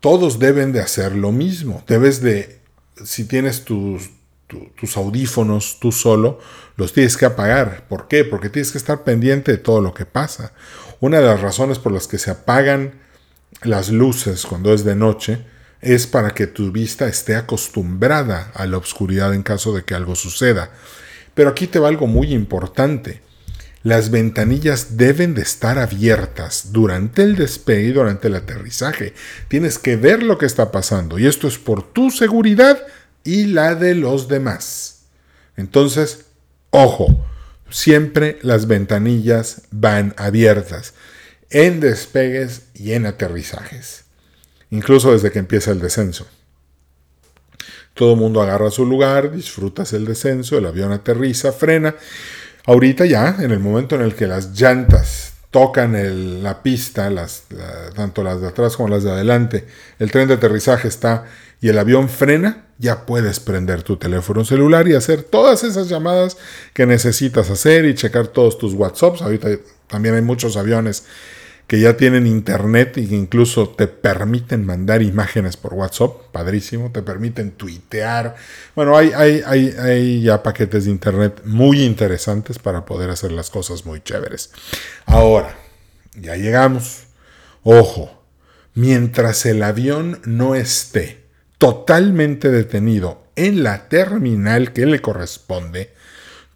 Todos 0.00 0.38
deben 0.38 0.72
de 0.72 0.80
hacer 0.80 1.14
lo 1.14 1.32
mismo. 1.32 1.82
Debes 1.86 2.22
de, 2.22 2.60
si 3.04 3.24
tienes 3.24 3.64
tus, 3.64 4.10
tus 4.76 4.96
audífonos 4.96 5.78
tú 5.80 5.92
solo, 5.92 6.38
los 6.76 6.92
tienes 6.92 7.16
que 7.16 7.26
apagar. 7.26 7.86
¿Por 7.88 8.08
qué? 8.08 8.24
Porque 8.24 8.48
tienes 8.48 8.72
que 8.72 8.78
estar 8.78 9.04
pendiente 9.04 9.52
de 9.52 9.58
todo 9.58 9.80
lo 9.80 9.92
que 9.92 10.06
pasa. 10.06 10.52
Una 11.00 11.18
de 11.18 11.26
las 11.26 11.40
razones 11.40 11.78
por 11.78 11.92
las 11.92 12.06
que 12.06 12.18
se 12.18 12.30
apagan 12.30 13.00
las 13.62 13.90
luces 13.90 14.46
cuando 14.46 14.72
es 14.72 14.84
de 14.84 14.94
noche 14.94 15.44
es 15.80 16.06
para 16.06 16.30
que 16.30 16.46
tu 16.46 16.72
vista 16.72 17.06
esté 17.06 17.36
acostumbrada 17.36 18.50
a 18.54 18.66
la 18.66 18.78
oscuridad 18.78 19.34
en 19.34 19.42
caso 19.42 19.74
de 19.74 19.84
que 19.84 19.94
algo 19.94 20.14
suceda. 20.16 20.70
Pero 21.38 21.50
aquí 21.50 21.68
te 21.68 21.78
va 21.78 21.86
algo 21.86 22.08
muy 22.08 22.34
importante. 22.34 23.20
Las 23.84 24.10
ventanillas 24.10 24.96
deben 24.96 25.36
de 25.36 25.42
estar 25.42 25.78
abiertas 25.78 26.72
durante 26.72 27.22
el 27.22 27.36
despegue 27.36 27.90
y 27.90 27.92
durante 27.92 28.26
el 28.26 28.34
aterrizaje. 28.34 29.14
Tienes 29.46 29.78
que 29.78 29.94
ver 29.94 30.24
lo 30.24 30.36
que 30.36 30.46
está 30.46 30.72
pasando 30.72 31.16
y 31.16 31.28
esto 31.28 31.46
es 31.46 31.56
por 31.56 31.92
tu 31.92 32.10
seguridad 32.10 32.84
y 33.22 33.44
la 33.44 33.76
de 33.76 33.94
los 33.94 34.26
demás. 34.26 35.02
Entonces, 35.56 36.24
ojo, 36.70 37.24
siempre 37.70 38.40
las 38.42 38.66
ventanillas 38.66 39.62
van 39.70 40.14
abiertas 40.16 40.94
en 41.50 41.78
despegues 41.78 42.62
y 42.74 42.94
en 42.94 43.06
aterrizajes. 43.06 44.06
incluso 44.70 45.12
desde 45.12 45.30
que 45.30 45.38
empieza 45.38 45.70
el 45.70 45.78
descenso. 45.78 46.26
Todo 47.98 48.12
el 48.12 48.20
mundo 48.20 48.40
agarra 48.40 48.70
su 48.70 48.86
lugar, 48.86 49.32
disfrutas 49.32 49.92
el 49.92 50.04
descenso, 50.04 50.56
el 50.56 50.66
avión 50.66 50.92
aterriza, 50.92 51.50
frena. 51.50 51.96
Ahorita 52.64 53.04
ya, 53.06 53.38
en 53.40 53.50
el 53.50 53.58
momento 53.58 53.96
en 53.96 54.02
el 54.02 54.14
que 54.14 54.28
las 54.28 54.52
llantas 54.52 55.32
tocan 55.50 56.44
la 56.44 56.62
pista, 56.62 57.10
las, 57.10 57.42
tanto 57.96 58.22
las 58.22 58.40
de 58.40 58.46
atrás 58.46 58.76
como 58.76 58.88
las 58.88 59.02
de 59.02 59.10
adelante, 59.10 59.66
el 59.98 60.12
tren 60.12 60.28
de 60.28 60.34
aterrizaje 60.34 60.86
está 60.86 61.24
y 61.60 61.70
el 61.70 61.78
avión 61.80 62.08
frena, 62.08 62.66
ya 62.78 63.04
puedes 63.04 63.40
prender 63.40 63.82
tu 63.82 63.96
teléfono 63.96 64.44
celular 64.44 64.86
y 64.86 64.94
hacer 64.94 65.24
todas 65.24 65.64
esas 65.64 65.88
llamadas 65.88 66.36
que 66.74 66.86
necesitas 66.86 67.50
hacer 67.50 67.84
y 67.84 67.96
checar 67.96 68.28
todos 68.28 68.58
tus 68.58 68.74
WhatsApps. 68.74 69.22
Ahorita 69.22 69.48
también 69.88 70.14
hay 70.14 70.22
muchos 70.22 70.56
aviones 70.56 71.02
que 71.68 71.78
ya 71.78 71.98
tienen 71.98 72.26
internet 72.26 72.94
que 72.94 73.02
incluso 73.02 73.68
te 73.68 73.86
permiten 73.88 74.64
mandar 74.64 75.02
imágenes 75.02 75.58
por 75.58 75.74
WhatsApp, 75.74 76.12
padrísimo, 76.32 76.90
te 76.90 77.02
permiten 77.02 77.50
tuitear. 77.50 78.36
Bueno, 78.74 78.96
hay, 78.96 79.12
hay, 79.14 79.42
hay, 79.44 79.74
hay, 79.78 80.22
ya 80.22 80.42
paquetes 80.42 80.86
de 80.86 80.90
internet 80.90 81.42
muy 81.44 81.82
interesantes 81.82 82.58
para 82.58 82.86
poder 82.86 83.10
hacer 83.10 83.32
las 83.32 83.50
cosas 83.50 83.84
muy 83.84 84.00
chéveres. 84.00 84.50
Ahora, 85.04 85.54
ya 86.18 86.36
llegamos. 86.36 87.02
Ojo, 87.62 88.24
mientras 88.72 89.44
el 89.44 89.62
avión 89.62 90.22
no 90.24 90.54
esté 90.54 91.22
totalmente 91.58 92.50
detenido 92.50 93.24
en 93.36 93.62
la 93.62 93.90
terminal 93.90 94.72
que 94.72 94.86
le 94.86 95.02
corresponde, 95.02 95.92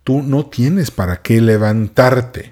tú 0.05 0.23
no 0.23 0.47
tienes 0.47 0.91
para 0.91 1.21
qué 1.21 1.43
levantarte 1.43 2.52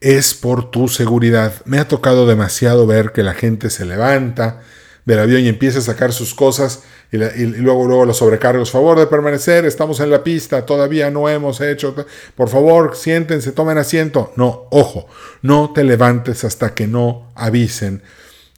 es 0.00 0.34
por 0.34 0.70
tu 0.70 0.88
seguridad. 0.88 1.52
Me 1.64 1.78
ha 1.78 1.88
tocado 1.88 2.26
demasiado 2.26 2.86
ver 2.86 3.12
que 3.12 3.22
la 3.22 3.34
gente 3.34 3.70
se 3.70 3.84
levanta 3.84 4.60
del 5.04 5.18
avión 5.18 5.42
y 5.42 5.48
empieza 5.48 5.78
a 5.78 5.82
sacar 5.82 6.12
sus 6.12 6.34
cosas 6.34 6.82
y, 7.10 7.16
luego, 7.16 7.86
luego 7.86 8.04
los 8.04 8.18
sobrecargos. 8.18 8.70
Favor 8.70 8.98
de 8.98 9.06
permanecer, 9.06 9.64
estamos 9.64 10.00
en 10.00 10.10
la 10.10 10.22
pista, 10.22 10.66
todavía 10.66 11.10
no 11.10 11.28
hemos 11.28 11.60
hecho. 11.60 11.94
Por 12.34 12.48
favor, 12.48 12.94
siéntense, 12.94 13.52
tomen 13.52 13.78
asiento. 13.78 14.32
No, 14.36 14.66
ojo, 14.70 15.06
no 15.42 15.72
te 15.72 15.84
levantes 15.84 16.44
hasta 16.44 16.74
que 16.74 16.86
no 16.86 17.32
avisen 17.34 18.02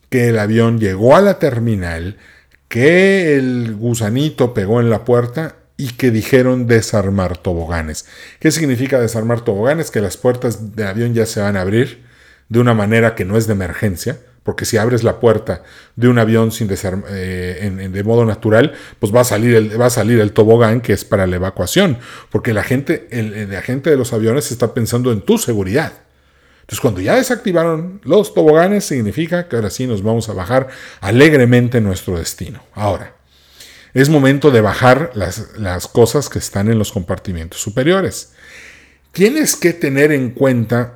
que 0.09 0.29
el 0.29 0.39
avión 0.41 0.81
llegó 0.81 1.15
a 1.15 1.21
la 1.21 1.39
terminal, 1.39 2.19
que 2.69 3.37
el 3.37 3.77
gusanito 3.77 4.53
pegó 4.53 4.81
en 4.81 4.91
la 4.91 5.05
puerta 5.05 5.60
y 5.81 5.93
que 5.93 6.11
dijeron 6.11 6.67
desarmar 6.67 7.39
toboganes. 7.39 8.05
¿Qué 8.39 8.51
significa 8.51 9.01
desarmar 9.01 9.41
toboganes? 9.41 9.91
Que 9.91 10.03
las 10.03 10.19
puertas 10.19 10.77
de 10.77 10.87
avión 10.87 11.15
ya 11.15 11.25
se 11.25 11.41
van 11.41 11.57
a 11.57 11.63
abrir 11.63 12.05
de 12.51 12.59
una 12.59 12.75
manera 12.75 13.15
que 13.15 13.25
no 13.25 13.39
es 13.39 13.47
de 13.47 13.55
emergencia, 13.55 14.19
porque 14.43 14.67
si 14.67 14.77
abres 14.77 15.05
la 15.05 15.21
puerta 15.21 15.63
de 15.97 16.09
un 16.09 16.19
avión 16.19 16.53
sin 16.53 16.69
eh, 16.71 17.89
de 17.91 18.05
modo 18.05 18.27
natural, 18.27 18.75
pues 18.99 19.15
va 19.15 19.23
a, 19.23 19.25
salir 19.25 19.55
el, 19.55 19.81
va 19.81 19.87
a 19.87 19.91
salir 19.91 20.21
el 20.21 20.33
tobogán 20.33 20.83
que 20.83 20.93
es 20.93 21.07
para 21.07 21.27
la 21.27 21.37
evacuación, 21.37 21.97
porque 22.31 22.53
la 22.53 22.63
gente, 22.63 23.09
el, 23.11 23.33
el 23.33 23.57
agente 23.57 23.89
de 23.89 23.97
los 23.97 24.13
aviones 24.13 24.51
está 24.53 24.75
pensando 24.75 25.13
en 25.13 25.23
tu 25.23 25.39
seguridad. 25.39 25.93
Entonces, 26.61 26.81
cuando 26.81 27.01
ya 27.01 27.17
desactivaron 27.17 28.03
los 28.05 28.35
toboganes, 28.35 28.85
significa 28.85 29.49
que 29.49 29.57
ahora 29.57 29.71
sí 29.71 29.87
nos 29.87 30.03
vamos 30.03 30.29
a 30.29 30.35
bajar 30.35 30.69
alegremente 31.01 31.81
nuestro 31.81 32.19
destino. 32.19 32.63
Ahora, 32.75 33.15
es 33.95 34.09
momento 34.09 34.51
de 34.51 34.61
bajar 34.61 35.13
las, 35.15 35.89
cosas 35.89 36.29
que 36.29 36.39
están 36.39 36.71
en 36.71 36.79
los 36.79 36.93
compartimientos 36.93 37.61
superiores. 37.61 38.33
Tienes 39.13 39.57
que 39.57 39.73
tener 39.73 40.13
en 40.13 40.31
cuenta 40.31 40.95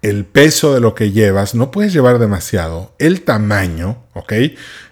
el 0.00 0.24
peso 0.24 0.74
de 0.74 0.80
lo 0.80 0.96
que 0.96 1.12
llevas, 1.12 1.54
no 1.54 1.70
puedes 1.70 1.92
llevar 1.92 2.18
demasiado, 2.18 2.92
el 2.98 3.22
tamaño, 3.22 4.04
¿ok? 4.14 4.32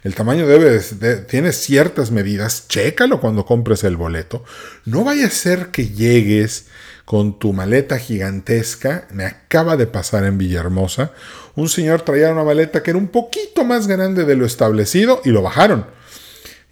El 0.03 0.15
tamaño 0.15 0.47
debe, 0.47 0.79
de, 0.79 1.17
tiene 1.17 1.51
ciertas 1.51 2.11
medidas, 2.11 2.67
chécalo 2.69 3.19
cuando 3.19 3.45
compres 3.45 3.83
el 3.83 3.97
boleto. 3.97 4.45
No 4.85 5.03
vaya 5.03 5.27
a 5.27 5.31
ser 5.31 5.67
que 5.67 5.89
llegues 5.89 6.67
con 7.03 7.39
tu 7.39 7.51
maleta 7.51 7.99
gigantesca, 7.99 9.07
me 9.11 9.25
acaba 9.25 9.75
de 9.75 9.85
pasar 9.85 10.23
en 10.23 10.37
Villahermosa, 10.37 11.11
un 11.55 11.67
señor 11.67 12.03
traía 12.03 12.31
una 12.31 12.45
maleta 12.45 12.81
que 12.81 12.91
era 12.91 12.97
un 12.97 13.09
poquito 13.09 13.65
más 13.65 13.87
grande 13.87 14.23
de 14.23 14.37
lo 14.37 14.45
establecido 14.45 15.21
y 15.25 15.31
lo 15.31 15.41
bajaron. 15.41 15.87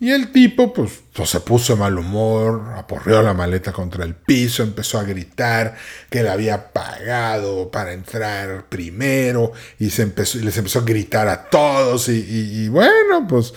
Y 0.01 0.12
el 0.12 0.31
tipo, 0.31 0.71
pues, 0.71 1.01
pues, 1.13 1.29
se 1.29 1.41
puso 1.41 1.75
mal 1.75 1.97
humor, 1.97 2.73
aporreó 2.77 3.21
la 3.21 3.33
maleta 3.33 3.73
contra 3.73 4.05
el 4.05 4.15
piso, 4.15 4.63
empezó 4.63 4.97
a 4.97 5.03
gritar 5.03 5.75
que 6.09 6.23
le 6.23 6.29
había 6.29 6.71
pagado 6.71 7.69
para 7.69 7.91
entrar 7.91 8.69
primero 8.69 9.51
y, 9.77 9.89
se 9.89 10.03
empezó, 10.03 10.38
les 10.38 10.55
empezó 10.57 10.79
a 10.79 10.83
gritar 10.83 11.27
a 11.27 11.49
todos. 11.49 12.07
Y, 12.07 12.23
y 12.29 12.69
bueno, 12.69 13.27
pues, 13.27 13.53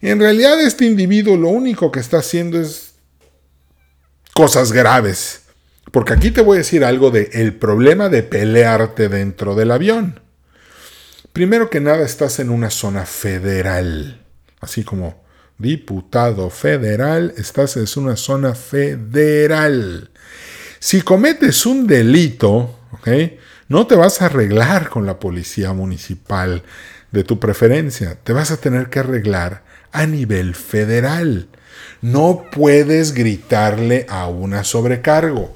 en 0.00 0.20
realidad 0.20 0.60
este 0.60 0.84
individuo 0.84 1.36
lo 1.36 1.48
único 1.48 1.90
que 1.90 1.98
está 1.98 2.18
haciendo 2.18 2.60
es 2.60 2.94
cosas 4.34 4.70
graves. 4.70 5.40
Porque 5.90 6.12
aquí 6.12 6.30
te 6.30 6.42
voy 6.42 6.56
a 6.56 6.58
decir 6.58 6.84
algo 6.84 7.10
de 7.10 7.52
problema 7.52 8.08
de 8.08 8.22
pelearte 8.22 9.08
dentro 9.08 9.54
del 9.54 9.72
avión. 9.72 10.20
Primero 11.32 11.70
que 11.70 11.80
nada, 11.80 12.04
estás 12.04 12.38
en 12.38 12.50
una 12.50 12.70
zona 12.70 13.04
federal, 13.04 14.22
así 14.60 14.84
como 14.84 15.21
diputado 15.62 16.50
federal, 16.50 17.32
estás 17.38 17.76
en 17.76 17.86
una 17.96 18.16
zona 18.16 18.54
federal. 18.54 20.10
Si 20.80 21.00
cometes 21.00 21.64
un 21.64 21.86
delito, 21.86 22.78
no 23.68 23.86
te 23.86 23.94
vas 23.94 24.20
a 24.20 24.26
arreglar 24.26 24.90
con 24.90 25.06
la 25.06 25.18
policía 25.18 25.72
municipal 25.72 26.62
de 27.12 27.24
tu 27.24 27.38
preferencia, 27.38 28.18
te 28.22 28.32
vas 28.32 28.50
a 28.50 28.56
tener 28.58 28.90
que 28.90 28.98
arreglar 28.98 29.62
a 29.92 30.06
nivel 30.06 30.54
federal. 30.54 31.48
No 32.00 32.44
puedes 32.50 33.14
gritarle 33.14 34.06
a 34.08 34.26
una 34.26 34.64
sobrecargo. 34.64 35.54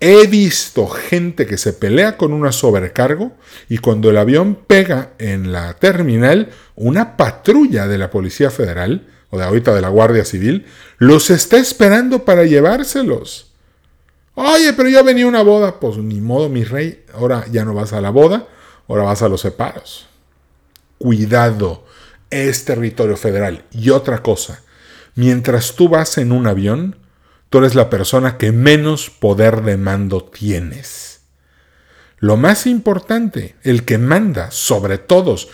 He 0.00 0.26
visto 0.26 0.86
gente 0.88 1.46
que 1.46 1.56
se 1.56 1.72
pelea 1.72 2.16
con 2.16 2.32
una 2.32 2.52
sobrecargo 2.52 3.32
y 3.68 3.78
cuando 3.78 4.10
el 4.10 4.18
avión 4.18 4.54
pega 4.66 5.12
en 5.18 5.52
la 5.52 5.74
terminal, 5.74 6.50
una 6.74 7.16
patrulla 7.16 7.86
de 7.86 7.98
la 7.98 8.10
Policía 8.10 8.50
Federal, 8.50 9.06
o 9.30 9.38
de 9.38 9.44
ahorita 9.44 9.74
de 9.74 9.80
la 9.80 9.88
Guardia 9.88 10.24
Civil, 10.24 10.66
los 10.98 11.30
está 11.30 11.56
esperando 11.56 12.24
para 12.24 12.44
llevárselos. 12.44 13.52
Oye, 14.34 14.74
pero 14.74 14.88
ya 14.90 15.02
venía 15.02 15.26
una 15.26 15.42
boda. 15.42 15.80
Pues 15.80 15.96
ni 15.96 16.20
modo, 16.20 16.48
mi 16.48 16.62
rey, 16.62 17.04
ahora 17.14 17.46
ya 17.50 17.64
no 17.64 17.72
vas 17.72 17.92
a 17.94 18.00
la 18.02 18.10
boda, 18.10 18.46
ahora 18.88 19.04
vas 19.04 19.22
a 19.22 19.28
los 19.28 19.40
separos. 19.40 20.06
Cuidado, 20.98 21.84
es 22.30 22.64
territorio 22.66 23.16
federal. 23.16 23.64
Y 23.72 23.90
otra 23.90 24.22
cosa, 24.22 24.62
mientras 25.14 25.74
tú 25.74 25.88
vas 25.88 26.18
en 26.18 26.32
un 26.32 26.46
avión, 26.46 26.96
tú 27.50 27.58
eres 27.58 27.74
la 27.74 27.90
persona 27.90 28.38
que 28.38 28.52
menos 28.52 29.10
poder 29.10 29.62
de 29.62 29.76
mando 29.76 30.24
tienes. 30.24 31.20
Lo 32.18 32.36
más 32.36 32.66
importante, 32.66 33.56
el 33.62 33.84
que 33.84 33.98
manda 33.98 34.50
sobre 34.50 34.98
todos. 34.98 35.48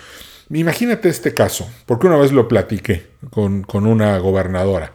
Imagínate 0.50 1.08
este 1.08 1.34
caso, 1.34 1.68
porque 1.86 2.06
una 2.06 2.18
vez 2.18 2.32
lo 2.32 2.46
platiqué 2.46 3.08
con, 3.30 3.64
una 3.72 4.16
gobernadora, 4.18 4.92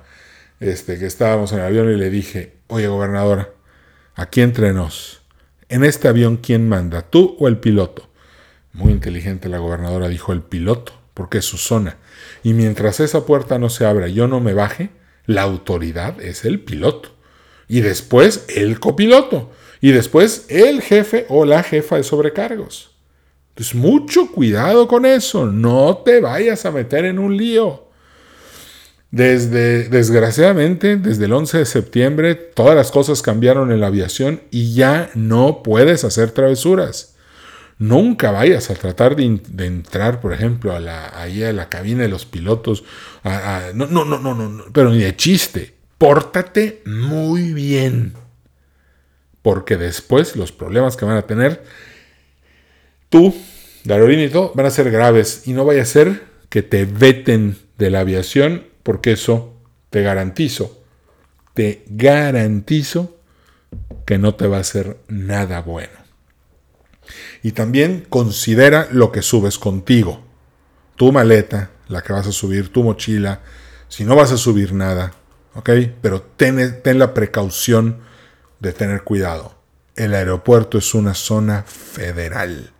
este, 0.60 0.97
que 0.97 1.05
estábamos 1.05 1.51
en 1.51 1.60
el 1.60 1.65
avión 1.65 1.91
y 1.91 1.95
le 1.95 2.10
dije, 2.10 2.57
oye 2.67 2.88
gobernadora, 2.88 3.49
aquí 4.15 4.41
entre 4.41 4.71
nos, 4.73 5.21
en 5.69 5.83
este 5.83 6.07
avión, 6.07 6.38
¿quién 6.38 6.69
manda, 6.69 7.01
tú 7.01 7.36
o 7.39 7.47
el 7.47 7.57
piloto? 7.57 8.10
Muy 8.71 8.91
inteligente 8.91 9.49
la 9.49 9.57
gobernadora 9.57 10.07
dijo, 10.07 10.31
el 10.31 10.41
piloto, 10.41 10.93
porque 11.13 11.39
es 11.39 11.45
su 11.45 11.57
zona. 11.57 11.97
Y 12.43 12.53
mientras 12.53 12.99
esa 12.99 13.25
puerta 13.25 13.60
no 13.60 13.69
se 13.69 13.86
abra 13.86 14.07
yo 14.07 14.27
no 14.27 14.39
me 14.39 14.53
baje, 14.53 14.91
la 15.27 15.43
autoridad 15.43 16.19
es 16.19 16.45
el 16.45 16.61
piloto. 16.61 17.11
Y 17.67 17.81
después 17.81 18.45
el 18.47 18.79
copiloto. 18.79 19.51
Y 19.81 19.91
después 19.91 20.45
el 20.49 20.81
jefe 20.81 21.25
o 21.29 21.45
la 21.45 21.61
jefa 21.61 21.97
de 21.97 22.03
sobrecargos. 22.03 22.95
Entonces, 23.49 23.75
mucho 23.75 24.31
cuidado 24.31 24.87
con 24.87 25.05
eso. 25.05 25.45
No 25.45 25.97
te 25.97 26.21
vayas 26.21 26.65
a 26.65 26.71
meter 26.71 27.05
en 27.05 27.19
un 27.19 27.35
lío. 27.37 27.83
Desde, 29.11 29.89
desgraciadamente, 29.89 30.97
desde 30.97 31.25
el 31.25 31.33
11 31.33 31.59
de 31.59 31.65
septiembre, 31.65 32.35
todas 32.35 32.75
las 32.75 32.91
cosas 32.91 33.21
cambiaron 33.21 33.71
en 33.71 33.79
la 33.79 33.87
aviación 33.87 34.41
y 34.51 34.73
ya 34.73 35.09
no 35.13 35.63
puedes 35.63 36.03
hacer 36.03 36.31
travesuras. 36.31 37.16
Nunca 37.79 38.31
vayas 38.31 38.71
a 38.71 38.75
tratar 38.75 39.15
de, 39.15 39.23
entrar, 39.65 40.19
por 40.19 40.33
ejemplo, 40.33 40.73
a 40.73 40.79
la, 40.79 41.11
ahí 41.19 41.43
a 41.43 41.53
la 41.53 41.69
cabina 41.69 42.03
de 42.03 42.09
los 42.09 42.25
pilotos. 42.25 42.83
no, 43.73 43.85
no, 43.85 44.03
no, 44.03 44.17
no, 44.19 44.33
no, 44.33 44.63
pero 44.73 44.89
ni 44.89 44.99
de 44.99 45.15
chiste. 45.15 45.75
Pórtate 45.97 46.81
muy 46.85 47.53
bien. 47.53 48.13
Porque 49.41 49.77
después 49.77 50.35
los 50.35 50.51
problemas 50.51 50.97
que 50.97 51.05
van 51.05 51.17
a 51.17 51.27
tener 51.27 51.63
tú, 53.09 53.35
Darolín 53.83 54.19
y 54.19 54.29
todo, 54.29 54.51
van 54.55 54.65
a 54.65 54.71
ser 54.71 54.91
graves. 54.91 55.43
Y 55.47 55.53
no 55.53 55.65
vaya 55.65 55.83
a 55.83 55.85
ser 55.85 56.23
que 56.49 56.63
te 56.63 56.85
veten 56.85 57.57
de 57.77 57.89
la 57.89 58.01
aviación, 58.01 58.65
porque 58.83 59.11
eso 59.11 59.53
te 59.89 60.01
garantizo, 60.01 60.83
te 61.53 61.83
garantizo 61.87 63.17
que 64.05 64.17
no 64.17 64.35
te 64.35 64.47
va 64.47 64.57
a 64.57 64.61
hacer 64.61 64.97
nada 65.07 65.61
bueno. 65.61 65.96
Y 67.47 67.53
también 67.53 68.05
considera 68.10 68.89
lo 68.91 69.13
que 69.13 69.21
subes 69.21 69.57
contigo. 69.57 70.21
tu 70.97 71.13
maleta, 71.13 71.69
la 71.88 72.01
que 72.01 72.12
vas 72.12 72.27
a 72.27 72.33
subir, 72.33 72.73
tu 72.73 72.83
mochila, 72.83 73.39
si 73.88 74.03
no 74.03 74.17
vas 74.17 74.33
a 74.33 74.38
subir 74.38 74.73
nada, 74.73 75.13
¿ok? 75.55 75.69
Pero 76.01 76.21
ten, 76.21 76.81
ten 76.81 76.99
la 76.99 77.13
precaución 77.13 78.01
de 78.60 78.73
tener 78.73 79.03
cuidado. 79.03 79.55
El 79.95 80.13
aeropuerto 80.13 80.77
es 80.77 80.93
una 80.93 81.13
zona 81.13 81.63
federal. 81.63 82.73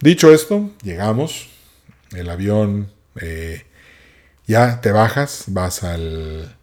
Dicho 0.00 0.32
esto, 0.34 0.72
llegamos, 0.82 1.50
el 2.10 2.30
avión, 2.30 2.90
eh, 3.20 3.64
ya 4.48 4.80
te 4.80 4.90
bajas, 4.90 5.44
vas 5.46 5.84
al, 5.84 6.56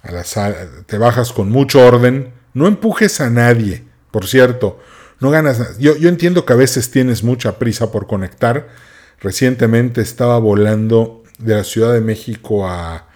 a 0.00 0.12
la 0.12 0.24
sala, 0.24 0.66
te 0.86 0.96
bajas 0.96 1.32
con 1.34 1.50
mucho 1.50 1.84
orden, 1.84 2.32
no 2.54 2.68
empujes 2.68 3.20
a 3.20 3.28
nadie, 3.28 3.84
por 4.10 4.26
cierto, 4.26 4.80
no 5.20 5.30
ganas. 5.30 5.78
Yo, 5.78 5.96
yo 5.96 6.08
entiendo 6.08 6.44
que 6.44 6.52
a 6.52 6.56
veces 6.56 6.90
tienes 6.90 7.22
mucha 7.22 7.58
prisa 7.58 7.90
por 7.90 8.06
conectar. 8.06 8.68
Recientemente 9.20 10.00
estaba 10.00 10.38
volando 10.38 11.22
de 11.38 11.54
la 11.54 11.64
Ciudad 11.64 11.92
de 11.92 12.00
México 12.00 12.66
a, 12.68 13.08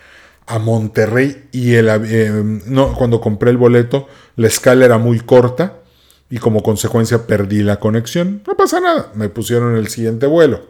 a 0.46 0.58
Monterrey 0.58 1.48
y 1.52 1.74
el, 1.74 1.88
eh, 1.88 2.60
no, 2.66 2.94
cuando 2.94 3.20
compré 3.20 3.50
el 3.50 3.56
boleto 3.56 4.08
la 4.36 4.48
escala 4.48 4.84
era 4.84 4.98
muy 4.98 5.20
corta 5.20 5.80
y 6.30 6.38
como 6.38 6.62
consecuencia 6.62 7.26
perdí 7.26 7.62
la 7.62 7.78
conexión. 7.78 8.42
No 8.46 8.56
pasa 8.56 8.80
nada, 8.80 9.12
me 9.14 9.28
pusieron 9.28 9.76
el 9.76 9.88
siguiente 9.88 10.26
vuelo. 10.26 10.62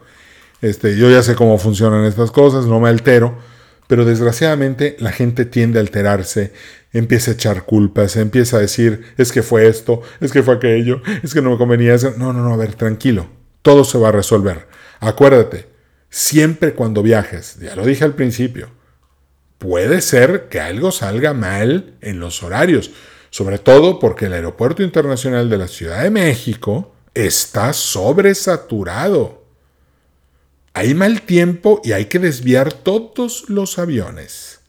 Este, 0.61 0.97
yo 0.97 1.11
ya 1.11 1.23
sé 1.23 1.35
cómo 1.35 1.57
funcionan 1.57 2.05
estas 2.05 2.31
cosas, 2.31 2.67
no 2.67 2.81
me 2.81 2.89
altero, 2.89 3.39
pero 3.91 4.05
desgraciadamente 4.05 4.95
la 5.01 5.11
gente 5.11 5.45
tiende 5.45 5.81
a 5.81 5.83
alterarse, 5.83 6.53
empieza 6.93 7.33
a 7.33 7.35
echar 7.35 7.65
culpas, 7.65 8.15
empieza 8.15 8.57
a 8.57 8.61
decir, 8.61 9.03
es 9.19 9.33
que 9.33 9.43
fue 9.43 9.67
esto, 9.67 10.01
es 10.21 10.31
que 10.31 10.45
fue 10.45 10.55
aquello, 10.55 11.03
es 11.25 11.35
que 11.35 11.43
no 11.43 11.51
me 11.51 11.59
convenía. 11.59 11.97
No, 12.17 12.33
no, 12.33 12.45
no, 12.45 12.55
a 12.55 12.57
ver, 12.57 12.77
tranquilo, 12.77 13.27
todo 13.63 13.83
se 13.83 13.99
va 13.99 14.11
a 14.11 14.13
resolver. 14.13 14.69
Acuérdate, 15.01 15.67
siempre 16.09 16.75
cuando 16.75 17.03
viajes, 17.03 17.59
ya 17.59 17.75
lo 17.75 17.85
dije 17.85 18.05
al 18.05 18.15
principio, 18.15 18.69
puede 19.59 20.03
ser 20.03 20.47
que 20.49 20.61
algo 20.61 20.93
salga 20.93 21.35
mal 21.35 21.95
en 22.01 22.21
los 22.21 22.45
horarios, 22.45 22.93
sobre 23.31 23.59
todo 23.59 23.99
porque 23.99 24.27
el 24.27 24.35
Aeropuerto 24.35 24.85
Internacional 24.85 25.51
de 25.51 25.59
la 25.59 25.67
Ciudad 25.67 26.05
de 26.05 26.11
México 26.11 26.95
está 27.13 27.73
sobresaturado. 27.73 29.40
Hay 30.73 30.95
mal 30.95 31.23
tiempo 31.23 31.81
y 31.85 31.93
hay 31.93 32.07
que 32.07 32.19
desviar 32.19 32.73
todos 32.73 33.49
los 33.49 33.79
aviones. 33.79 34.61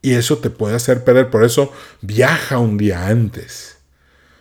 Y 0.00 0.12
eso 0.12 0.38
te 0.38 0.50
puede 0.50 0.76
hacer 0.76 1.02
perder. 1.02 1.30
Por 1.30 1.44
eso 1.44 1.72
viaja 2.02 2.58
un 2.58 2.76
día 2.76 3.06
antes. 3.06 3.78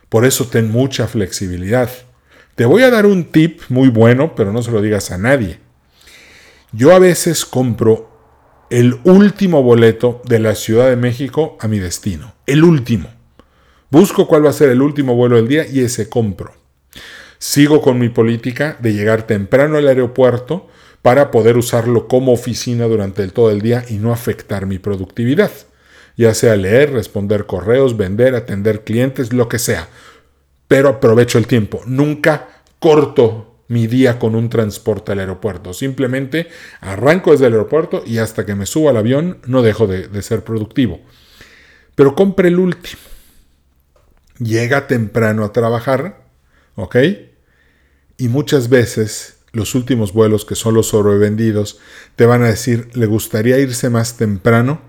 Por 0.10 0.26
eso 0.26 0.48
ten 0.48 0.70
mucha 0.70 1.08
flexibilidad. 1.08 1.90
Te 2.56 2.66
voy 2.66 2.84
a 2.84 2.92
dar 2.92 3.06
un 3.06 3.26
tip 3.32 3.62
muy 3.70 3.90
bueno, 3.90 4.36
pero 4.36 4.54
no 4.54 4.62
se 4.62 4.72
lo 4.72 4.82
digas 4.82 5.10
a 5.10 5.18
nadie. 5.18 5.60
Yo 6.72 6.94
a 6.94 7.00
veces 7.00 7.46
compro 7.46 8.12
el 8.70 9.00
último 9.04 9.64
boleto 9.64 10.22
de 10.26 10.40
la 10.40 10.56
Ciudad 10.56 10.90
de 10.90 10.96
México 10.96 11.58
a 11.60 11.68
mi 11.68 11.80
destino. 11.80 12.34
El 12.46 12.64
último. 12.64 13.10
Busco 13.90 14.28
cuál 14.28 14.46
va 14.46 14.50
a 14.50 14.54
ser 14.54 14.70
el 14.70 14.82
último 14.82 15.16
vuelo 15.16 15.36
del 15.36 15.48
día 15.48 15.66
y 15.66 15.80
ese 15.80 16.10
compro. 16.10 16.54
Sigo 17.38 17.82
con 17.82 18.00
mi 18.00 18.10
política 18.10 18.78
de 18.80 18.94
llegar 18.94 19.28
temprano 19.28 19.78
al 19.78 19.88
aeropuerto 19.88 20.68
para 21.04 21.32
poder 21.32 21.58
usarlo 21.58 22.08
como 22.08 22.32
oficina 22.32 22.86
durante 22.86 23.28
todo 23.28 23.52
el 23.52 23.62
día 23.62 23.86
y 23.90 23.96
no 23.96 24.12
afectar 24.12 24.66
mi 24.66 24.80
productividad, 24.80 25.52
ya 26.16 26.34
sea 26.34 26.56
leer, 26.56 26.94
responder 26.94 27.46
correos, 27.46 27.98
vender, 27.98 28.34
atender 28.36 28.84
clientes, 28.86 29.34
lo 29.34 29.50
que 29.50 29.60
sea. 29.60 29.90
Pero 30.68 30.88
aprovecho 30.90 31.38
el 31.38 31.46
tiempo, 31.46 31.82
nunca 31.86 32.48
corto 32.80 33.60
mi 33.68 33.86
día 33.86 34.18
con 34.18 34.34
un 34.34 34.50
transporte 34.50 35.12
al 35.12 35.20
aeropuerto, 35.20 35.74
simplemente 35.74 36.48
arranco 36.80 37.32
desde 37.32 37.48
el 37.48 37.54
aeropuerto 37.54 38.04
y 38.06 38.20
hasta 38.20 38.46
que 38.46 38.56
me 38.56 38.66
subo 38.66 38.90
al 38.90 38.98
avión 38.98 39.40
no 39.46 39.62
dejo 39.62 39.88
de, 39.88 40.08
de 40.08 40.22
ser 40.22 40.44
productivo. 40.46 41.02
Pero 41.96 42.16
compre 42.16 42.48
el 42.48 42.60
último. 42.60 43.02
Llega 44.40 44.88
temprano 44.88 45.44
a 45.44 45.52
trabajar, 45.52 46.24
¿ok? 46.76 46.96
Y 48.18 48.30
muchas 48.30 48.70
veces 48.70 49.43
los 49.54 49.76
últimos 49.76 50.14
vuelos, 50.14 50.46
que 50.46 50.56
son 50.56 50.74
los 50.74 50.88
sobrevendidos, 50.88 51.80
te 52.16 52.26
van 52.26 52.42
a 52.42 52.48
decir, 52.48 52.90
¿le 52.94 53.06
gustaría 53.06 53.60
irse 53.60 53.90
más 53.90 54.18
temprano? 54.18 54.82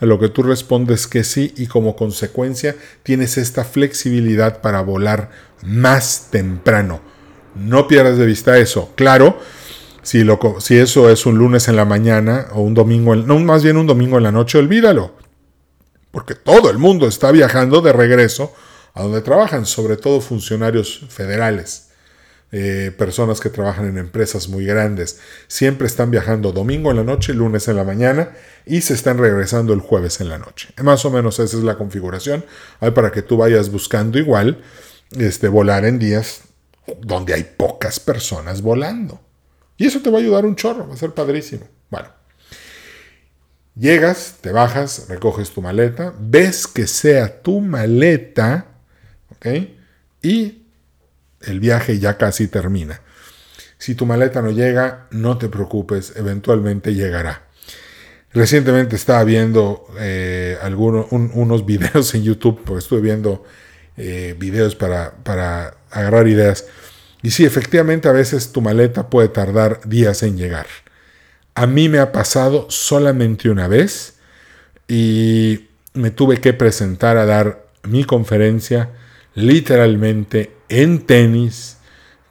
A 0.00 0.06
lo 0.06 0.18
que 0.18 0.28
tú 0.28 0.42
respondes 0.42 1.06
que 1.06 1.22
sí 1.22 1.54
y 1.56 1.68
como 1.68 1.94
consecuencia 1.94 2.74
tienes 3.04 3.38
esta 3.38 3.64
flexibilidad 3.64 4.60
para 4.62 4.80
volar 4.82 5.30
más 5.62 6.28
temprano. 6.30 7.00
No 7.54 7.86
pierdas 7.86 8.18
de 8.18 8.26
vista 8.26 8.58
eso. 8.58 8.92
Claro, 8.96 9.38
si, 10.02 10.24
lo, 10.24 10.40
si 10.58 10.76
eso 10.76 11.08
es 11.08 11.24
un 11.24 11.38
lunes 11.38 11.68
en 11.68 11.76
la 11.76 11.84
mañana 11.84 12.48
o 12.52 12.62
un 12.62 12.74
domingo, 12.74 13.14
no, 13.14 13.38
más 13.38 13.62
bien 13.62 13.76
un 13.76 13.86
domingo 13.86 14.16
en 14.16 14.24
la 14.24 14.32
noche, 14.32 14.58
olvídalo. 14.58 15.14
Porque 16.10 16.34
todo 16.34 16.68
el 16.70 16.78
mundo 16.78 17.06
está 17.06 17.30
viajando 17.30 17.80
de 17.80 17.92
regreso 17.92 18.52
a 18.94 19.02
donde 19.04 19.20
trabajan, 19.20 19.66
sobre 19.66 19.96
todo 19.96 20.20
funcionarios 20.20 21.06
federales. 21.10 21.89
Eh, 22.52 22.92
personas 22.98 23.38
que 23.38 23.48
trabajan 23.48 23.86
en 23.86 23.96
empresas 23.96 24.48
muy 24.48 24.64
grandes. 24.64 25.20
Siempre 25.46 25.86
están 25.86 26.10
viajando 26.10 26.50
domingo 26.50 26.90
en 26.90 26.96
la 26.96 27.04
noche, 27.04 27.32
lunes 27.32 27.68
en 27.68 27.76
la 27.76 27.84
mañana 27.84 28.30
y 28.66 28.80
se 28.80 28.94
están 28.94 29.18
regresando 29.18 29.72
el 29.72 29.78
jueves 29.78 30.20
en 30.20 30.28
la 30.28 30.38
noche. 30.38 30.70
Más 30.82 31.04
o 31.04 31.10
menos 31.10 31.38
esa 31.38 31.56
es 31.56 31.62
la 31.62 31.78
configuración. 31.78 32.44
Para 32.80 33.12
que 33.12 33.22
tú 33.22 33.36
vayas 33.36 33.70
buscando 33.70 34.18
igual 34.18 34.62
este, 35.16 35.46
volar 35.46 35.84
en 35.84 36.00
días 36.00 36.42
donde 37.00 37.34
hay 37.34 37.44
pocas 37.44 38.00
personas 38.00 38.62
volando. 38.62 39.20
Y 39.76 39.86
eso 39.86 40.00
te 40.00 40.10
va 40.10 40.18
a 40.18 40.20
ayudar 40.20 40.44
un 40.44 40.56
chorro, 40.56 40.88
va 40.88 40.94
a 40.94 40.96
ser 40.96 41.12
padrísimo. 41.12 41.66
Bueno, 41.88 42.08
llegas, 43.76 44.36
te 44.40 44.52
bajas, 44.52 45.06
recoges 45.08 45.50
tu 45.50 45.62
maleta, 45.62 46.12
ves 46.18 46.66
que 46.66 46.86
sea 46.86 47.42
tu 47.42 47.60
maleta, 47.60 48.66
¿ok? 49.30 49.46
Y 50.22 50.59
el 51.42 51.60
viaje 51.60 51.98
ya 51.98 52.16
casi 52.16 52.48
termina. 52.48 53.00
Si 53.78 53.94
tu 53.94 54.06
maleta 54.06 54.42
no 54.42 54.50
llega, 54.50 55.06
no 55.10 55.38
te 55.38 55.48
preocupes, 55.48 56.12
eventualmente 56.16 56.94
llegará. 56.94 57.44
Recientemente 58.32 58.94
estaba 58.94 59.24
viendo 59.24 59.86
eh, 59.98 60.58
algunos, 60.62 61.06
unos 61.10 61.66
videos 61.72 62.14
en 62.14 62.22
YouTube, 62.22 62.62
porque 62.64 62.80
estuve 62.80 63.00
viendo 63.00 63.44
eh, 63.96 64.36
videos 64.38 64.76
para, 64.76 65.12
para 65.22 65.74
agarrar 65.90 66.28
ideas. 66.28 66.66
Y 67.22 67.30
sí, 67.30 67.44
efectivamente 67.44 68.08
a 68.08 68.12
veces 68.12 68.52
tu 68.52 68.60
maleta 68.60 69.08
puede 69.08 69.28
tardar 69.28 69.80
días 69.86 70.22
en 70.22 70.36
llegar. 70.36 70.66
A 71.54 71.66
mí 71.66 71.88
me 71.88 71.98
ha 71.98 72.12
pasado 72.12 72.66
solamente 72.70 73.50
una 73.50 73.66
vez 73.66 74.14
y 74.88 75.68
me 75.94 76.10
tuve 76.10 76.40
que 76.40 76.52
presentar 76.52 77.16
a 77.16 77.26
dar 77.26 77.66
mi 77.82 78.04
conferencia 78.04 78.90
literalmente 79.34 80.56
en 80.68 81.06
tenis, 81.06 81.78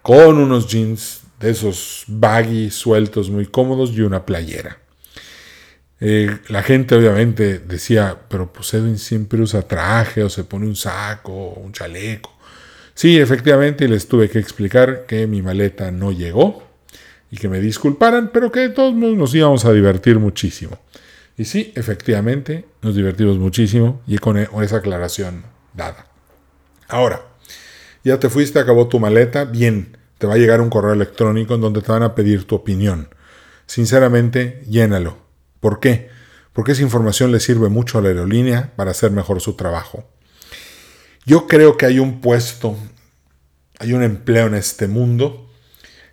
con 0.01 0.37
unos 0.37 0.67
jeans 0.67 1.21
de 1.39 1.51
esos 1.51 2.03
baggy 2.07 2.69
sueltos 2.69 3.29
muy 3.29 3.45
cómodos 3.45 3.91
y 3.91 4.01
una 4.01 4.25
playera. 4.25 4.77
Eh, 6.01 6.37
la 6.47 6.63
gente 6.63 6.95
obviamente 6.95 7.59
decía, 7.59 8.17
pero 8.29 8.51
pues 8.51 8.73
Edwin 8.73 8.97
siempre 8.97 9.41
usa 9.41 9.61
traje 9.61 10.23
o 10.23 10.29
se 10.29 10.45
pone 10.45 10.65
un 10.65 10.75
saco 10.75 11.33
o 11.33 11.59
un 11.59 11.73
chaleco. 11.73 12.33
Sí, 12.93 13.17
efectivamente 13.17 13.87
les 13.87 14.07
tuve 14.07 14.29
que 14.29 14.39
explicar 14.39 15.05
que 15.05 15.27
mi 15.27 15.41
maleta 15.41 15.91
no 15.91 16.11
llegó 16.11 16.63
y 17.31 17.37
que 17.37 17.49
me 17.49 17.59
disculparan, 17.59 18.31
pero 18.33 18.51
que 18.51 18.69
todos 18.69 18.93
nos 18.93 19.33
íbamos 19.33 19.65
a 19.65 19.73
divertir 19.73 20.19
muchísimo. 20.19 20.77
Y 21.37 21.45
sí, 21.45 21.71
efectivamente, 21.75 22.65
nos 22.81 22.95
divertimos 22.95 23.37
muchísimo 23.37 24.01
y 24.05 24.17
con 24.17 24.37
esa 24.37 24.77
aclaración 24.77 25.43
dada. 25.73 26.08
Ahora, 26.89 27.21
ya 28.03 28.19
te 28.19 28.29
fuiste, 28.29 28.59
acabó 28.59 28.87
tu 28.87 28.99
maleta, 28.99 29.45
bien, 29.45 29.97
te 30.17 30.25
va 30.25 30.33
a 30.33 30.37
llegar 30.37 30.59
un 30.59 30.71
correo 30.71 30.91
electrónico 30.93 31.53
en 31.53 31.61
donde 31.61 31.81
te 31.81 31.91
van 31.91 32.03
a 32.03 32.15
pedir 32.15 32.45
tu 32.45 32.55
opinión. 32.55 33.13
Sinceramente, 33.67 34.63
llénalo. 34.67 35.17
¿Por 35.59 35.79
qué? 35.79 36.09
Porque 36.51 36.71
esa 36.71 36.81
información 36.81 37.31
le 37.31 37.39
sirve 37.39 37.69
mucho 37.69 37.99
a 37.99 38.01
la 38.01 38.09
aerolínea 38.09 38.73
para 38.75 38.91
hacer 38.91 39.11
mejor 39.11 39.39
su 39.39 39.53
trabajo. 39.53 40.09
Yo 41.25 41.45
creo 41.45 41.77
que 41.77 41.85
hay 41.85 41.99
un 41.99 42.21
puesto, 42.21 42.75
hay 43.77 43.93
un 43.93 44.01
empleo 44.01 44.47
en 44.47 44.55
este 44.55 44.87
mundo 44.87 45.47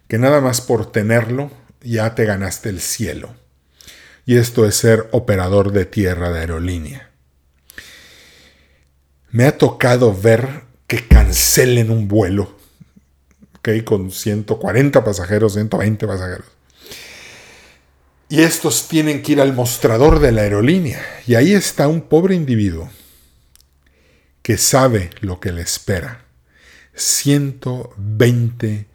que 0.08 0.18
nada 0.18 0.42
más 0.42 0.60
por 0.60 0.92
tenerlo 0.92 1.50
ya 1.80 2.14
te 2.14 2.26
ganaste 2.26 2.68
el 2.68 2.80
cielo. 2.80 3.34
Y 4.26 4.36
esto 4.36 4.66
es 4.66 4.74
ser 4.74 5.08
operador 5.12 5.72
de 5.72 5.86
tierra 5.86 6.30
de 6.32 6.40
aerolínea. 6.40 7.10
Me 9.30 9.44
ha 9.44 9.56
tocado 9.56 10.14
ver 10.14 10.65
que 10.86 11.06
cancelen 11.06 11.90
un 11.90 12.08
vuelo 12.08 12.56
¿okay? 13.58 13.82
con 13.82 14.10
140 14.10 15.04
pasajeros, 15.04 15.54
120 15.54 16.06
pasajeros. 16.06 16.46
Y 18.28 18.42
estos 18.42 18.88
tienen 18.88 19.22
que 19.22 19.32
ir 19.32 19.40
al 19.40 19.52
mostrador 19.52 20.18
de 20.18 20.32
la 20.32 20.42
aerolínea. 20.42 21.00
Y 21.26 21.36
ahí 21.36 21.52
está 21.52 21.86
un 21.86 22.02
pobre 22.02 22.34
individuo 22.34 22.90
que 24.42 24.58
sabe 24.58 25.10
lo 25.20 25.38
que 25.38 25.52
le 25.52 25.62
espera. 25.62 26.24
120 26.94 28.86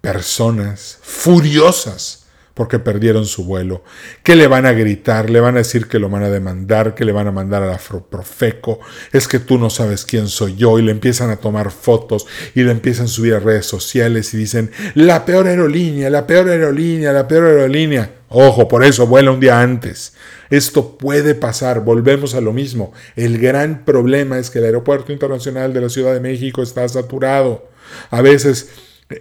personas 0.00 0.98
furiosas 1.02 2.27
porque 2.58 2.80
perdieron 2.80 3.24
su 3.24 3.44
vuelo, 3.44 3.84
que 4.24 4.34
le 4.34 4.48
van 4.48 4.66
a 4.66 4.72
gritar, 4.72 5.30
le 5.30 5.38
van 5.38 5.54
a 5.54 5.58
decir 5.58 5.86
que 5.86 6.00
lo 6.00 6.08
van 6.08 6.24
a 6.24 6.28
demandar, 6.28 6.96
que 6.96 7.04
le 7.04 7.12
van 7.12 7.28
a 7.28 7.30
mandar 7.30 7.62
a 7.62 7.66
la 7.66 7.78
Profeco, 8.10 8.80
es 9.12 9.28
que 9.28 9.38
tú 9.38 9.58
no 9.58 9.70
sabes 9.70 10.04
quién 10.04 10.26
soy 10.26 10.56
yo 10.56 10.76
y 10.80 10.82
le 10.82 10.90
empiezan 10.90 11.30
a 11.30 11.36
tomar 11.36 11.70
fotos 11.70 12.26
y 12.56 12.64
le 12.64 12.72
empiezan 12.72 13.04
a 13.04 13.08
subir 13.08 13.34
a 13.34 13.38
redes 13.38 13.64
sociales 13.66 14.34
y 14.34 14.38
dicen 14.38 14.72
la 14.96 15.24
peor 15.24 15.46
aerolínea, 15.46 16.10
la 16.10 16.26
peor 16.26 16.48
aerolínea, 16.48 17.12
la 17.12 17.28
peor 17.28 17.44
aerolínea. 17.44 18.10
Ojo, 18.28 18.66
por 18.66 18.82
eso 18.82 19.06
vuela 19.06 19.30
un 19.30 19.38
día 19.38 19.62
antes. 19.62 20.14
Esto 20.50 20.98
puede 20.98 21.36
pasar, 21.36 21.84
volvemos 21.84 22.34
a 22.34 22.40
lo 22.40 22.52
mismo. 22.52 22.92
El 23.14 23.38
gran 23.38 23.84
problema 23.84 24.36
es 24.36 24.50
que 24.50 24.58
el 24.58 24.64
aeropuerto 24.64 25.12
internacional 25.12 25.72
de 25.72 25.82
la 25.82 25.90
Ciudad 25.90 26.12
de 26.12 26.18
México 26.18 26.60
está 26.60 26.88
saturado. 26.88 27.68
A 28.10 28.20
veces 28.20 28.68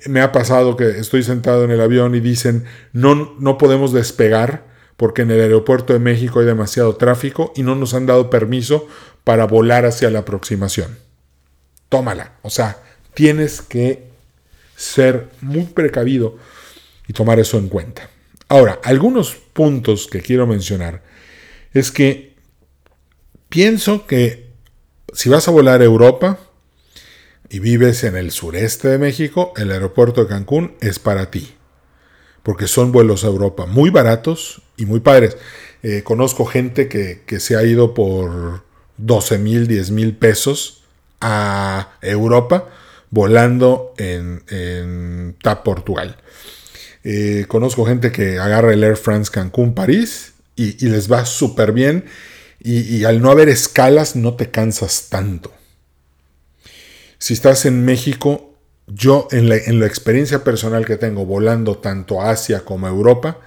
me 0.07 0.21
ha 0.21 0.31
pasado 0.31 0.75
que 0.75 0.89
estoy 0.99 1.23
sentado 1.23 1.63
en 1.63 1.71
el 1.71 1.81
avión 1.81 2.15
y 2.15 2.19
dicen, 2.19 2.65
no, 2.93 3.35
no 3.39 3.57
podemos 3.57 3.93
despegar 3.93 4.65
porque 4.97 5.21
en 5.21 5.31
el 5.31 5.41
aeropuerto 5.41 5.93
de 5.93 5.99
México 5.99 6.39
hay 6.39 6.45
demasiado 6.45 6.95
tráfico 6.95 7.53
y 7.55 7.63
no 7.63 7.75
nos 7.75 7.93
han 7.93 8.05
dado 8.05 8.29
permiso 8.29 8.87
para 9.23 9.45
volar 9.45 9.85
hacia 9.85 10.09
la 10.09 10.19
aproximación. 10.19 10.97
Tómala. 11.89 12.33
O 12.41 12.49
sea, 12.49 12.77
tienes 13.13 13.61
que 13.61 14.07
ser 14.75 15.29
muy 15.41 15.63
precavido 15.63 16.37
y 17.07 17.13
tomar 17.13 17.39
eso 17.39 17.57
en 17.57 17.69
cuenta. 17.69 18.09
Ahora, 18.49 18.79
algunos 18.83 19.35
puntos 19.53 20.07
que 20.07 20.21
quiero 20.21 20.47
mencionar 20.47 21.03
es 21.73 21.91
que 21.91 22.35
pienso 23.49 24.07
que 24.07 24.47
si 25.13 25.29
vas 25.29 25.47
a 25.47 25.51
volar 25.51 25.81
a 25.81 25.85
Europa, 25.85 26.39
y 27.49 27.59
vives 27.59 28.03
en 28.03 28.15
el 28.15 28.31
sureste 28.31 28.89
de 28.89 28.97
México, 28.97 29.53
el 29.57 29.71
aeropuerto 29.71 30.21
de 30.21 30.27
Cancún 30.27 30.75
es 30.81 30.99
para 30.99 31.31
ti. 31.31 31.55
Porque 32.43 32.67
son 32.67 32.91
vuelos 32.91 33.23
a 33.23 33.27
Europa 33.27 33.65
muy 33.65 33.89
baratos 33.89 34.61
y 34.77 34.85
muy 34.85 34.99
padres. 34.99 35.37
Eh, 35.83 36.03
conozco 36.03 36.45
gente 36.45 36.87
que, 36.87 37.39
se 37.39 37.55
ha 37.55 37.63
ido 37.63 37.93
por 37.93 38.63
12 38.97 39.37
mil, 39.37 39.67
10 39.67 39.91
mil 39.91 40.15
pesos 40.15 40.83
a 41.21 41.97
Europa 42.01 42.69
volando 43.09 43.93
en, 43.97 45.35
TAP 45.41 45.63
Portugal. 45.63 46.17
Eh, 47.03 47.45
conozco 47.47 47.85
gente 47.85 48.11
que 48.11 48.39
agarra 48.39 48.73
el 48.73 48.83
Air 48.83 48.97
France 48.97 49.31
Cancún 49.31 49.73
París 49.73 50.33
y, 50.55 50.73
les 50.87 51.11
va 51.11 51.25
súper 51.25 51.71
bien 51.71 52.05
y 52.59 53.05
al 53.05 53.21
no 53.21 53.31
haber 53.31 53.47
escalas 53.47 54.15
no 54.15 54.35
te 54.35 54.51
cansas 54.51 55.07
tanto. 55.09 55.56
Si 57.19 57.33
estás 57.33 57.65
en 57.65 57.83
México, 57.83 58.53
yo 58.87 59.27
en 59.31 59.49
la, 59.49 59.85
experiencia 59.85 60.43
personal 60.43 60.85
que 60.85 60.97
tengo 60.97 61.25
volando 61.25 61.77
tanto 61.77 62.21
a 62.21 62.31
Asia 62.31 62.63
como 62.63 62.87
a 62.87 62.89
Europa, 62.89 63.39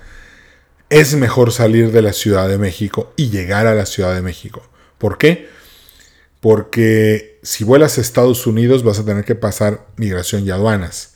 es 0.88 1.14
mejor 1.14 1.52
salir 1.52 1.92
de 1.92 2.02
la 2.02 2.12
Ciudad 2.12 2.48
de 2.48 2.58
México 2.58 3.12
y 3.16 3.30
llegar 3.30 3.66
a 3.66 3.74
la 3.74 3.86
Ciudad 3.86 4.14
de 4.14 4.22
México. 4.22 4.62
¿Por 4.98 5.18
qué? 5.18 5.48
Porque 6.40 7.38
si 7.42 7.64
vuelas 7.64 7.96
a 7.96 8.00
Estados 8.00 8.46
Unidos 8.46 8.82
vas 8.82 8.98
a 8.98 9.04
tener 9.04 9.24
que 9.24 9.34
pasar 9.34 9.86
migración 9.96 10.44
y 10.44 10.50
aduanas. 10.50 11.14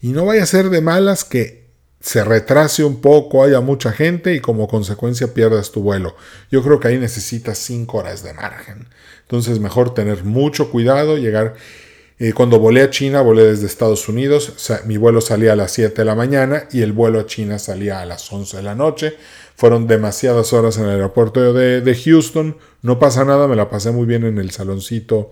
Y 0.00 0.08
no 0.08 0.24
vaya 0.24 0.44
a 0.44 0.46
ser 0.46 0.70
de 0.70 0.80
malas 0.80 1.24
que 1.24 1.59
se 2.00 2.24
retrase 2.24 2.82
un 2.82 3.00
poco, 3.00 3.44
haya 3.44 3.60
mucha 3.60 3.92
gente 3.92 4.34
y 4.34 4.40
como 4.40 4.66
consecuencia 4.68 5.34
pierdas 5.34 5.70
tu 5.70 5.82
vuelo. 5.82 6.16
Yo 6.50 6.62
creo 6.62 6.80
que 6.80 6.88
ahí 6.88 6.98
necesitas 6.98 7.58
5 7.58 7.98
horas 7.98 8.22
de 8.22 8.32
margen. 8.32 8.88
Entonces 9.22 9.60
mejor 9.60 9.94
tener 9.94 10.24
mucho 10.24 10.70
cuidado, 10.70 11.16
llegar... 11.16 11.54
Eh, 12.22 12.34
cuando 12.34 12.58
volé 12.58 12.82
a 12.82 12.90
China, 12.90 13.22
volé 13.22 13.46
desde 13.46 13.64
Estados 13.64 14.06
Unidos, 14.06 14.52
mi 14.84 14.98
vuelo 14.98 15.22
salía 15.22 15.54
a 15.54 15.56
las 15.56 15.72
7 15.72 15.94
de 15.94 16.04
la 16.04 16.14
mañana 16.14 16.68
y 16.70 16.82
el 16.82 16.92
vuelo 16.92 17.18
a 17.18 17.24
China 17.24 17.58
salía 17.58 18.02
a 18.02 18.04
las 18.04 18.30
11 18.30 18.58
de 18.58 18.62
la 18.62 18.74
noche. 18.74 19.16
Fueron 19.56 19.86
demasiadas 19.86 20.52
horas 20.52 20.76
en 20.76 20.84
el 20.84 20.90
aeropuerto 20.90 21.54
de, 21.54 21.94
Houston, 22.04 22.58
no 22.82 22.98
pasa 22.98 23.24
nada, 23.24 23.48
me 23.48 23.56
la 23.56 23.70
pasé 23.70 23.90
muy 23.90 24.04
bien 24.04 24.24
en 24.24 24.36
el 24.36 24.50
saloncito 24.50 25.30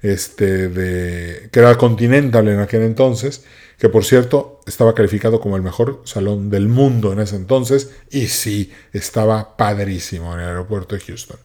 este, 0.00 0.68
de, 0.68 1.48
que 1.50 1.58
era 1.58 1.76
Continental 1.76 2.46
en 2.46 2.60
aquel 2.60 2.82
entonces, 2.82 3.44
que 3.76 3.88
por 3.88 4.04
cierto 4.04 4.51
estaba 4.66 4.94
calificado 4.94 5.40
como 5.40 5.56
el 5.56 5.62
mejor 5.62 6.02
salón 6.04 6.50
del 6.50 6.68
mundo 6.68 7.12
en 7.12 7.20
ese 7.20 7.36
entonces, 7.36 7.90
y 8.10 8.28
sí, 8.28 8.72
estaba 8.92 9.56
padrísimo 9.56 10.34
en 10.34 10.40
el 10.40 10.48
aeropuerto 10.48 10.94
de 10.94 11.00
Houston. 11.00 11.38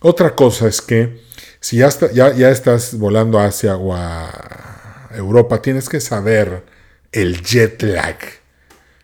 Otra 0.00 0.34
cosa 0.34 0.68
es 0.68 0.82
que 0.82 1.22
si 1.60 1.78
ya, 1.78 1.88
ya, 2.12 2.50
estás 2.50 2.98
volando 2.98 3.38
hacia 3.38 3.78
Europa, 5.12 5.62
tienes 5.62 5.88
que 5.88 6.00
saber 6.00 6.62
el 7.10 7.42
jet 7.42 7.82
lag. 7.82 8.18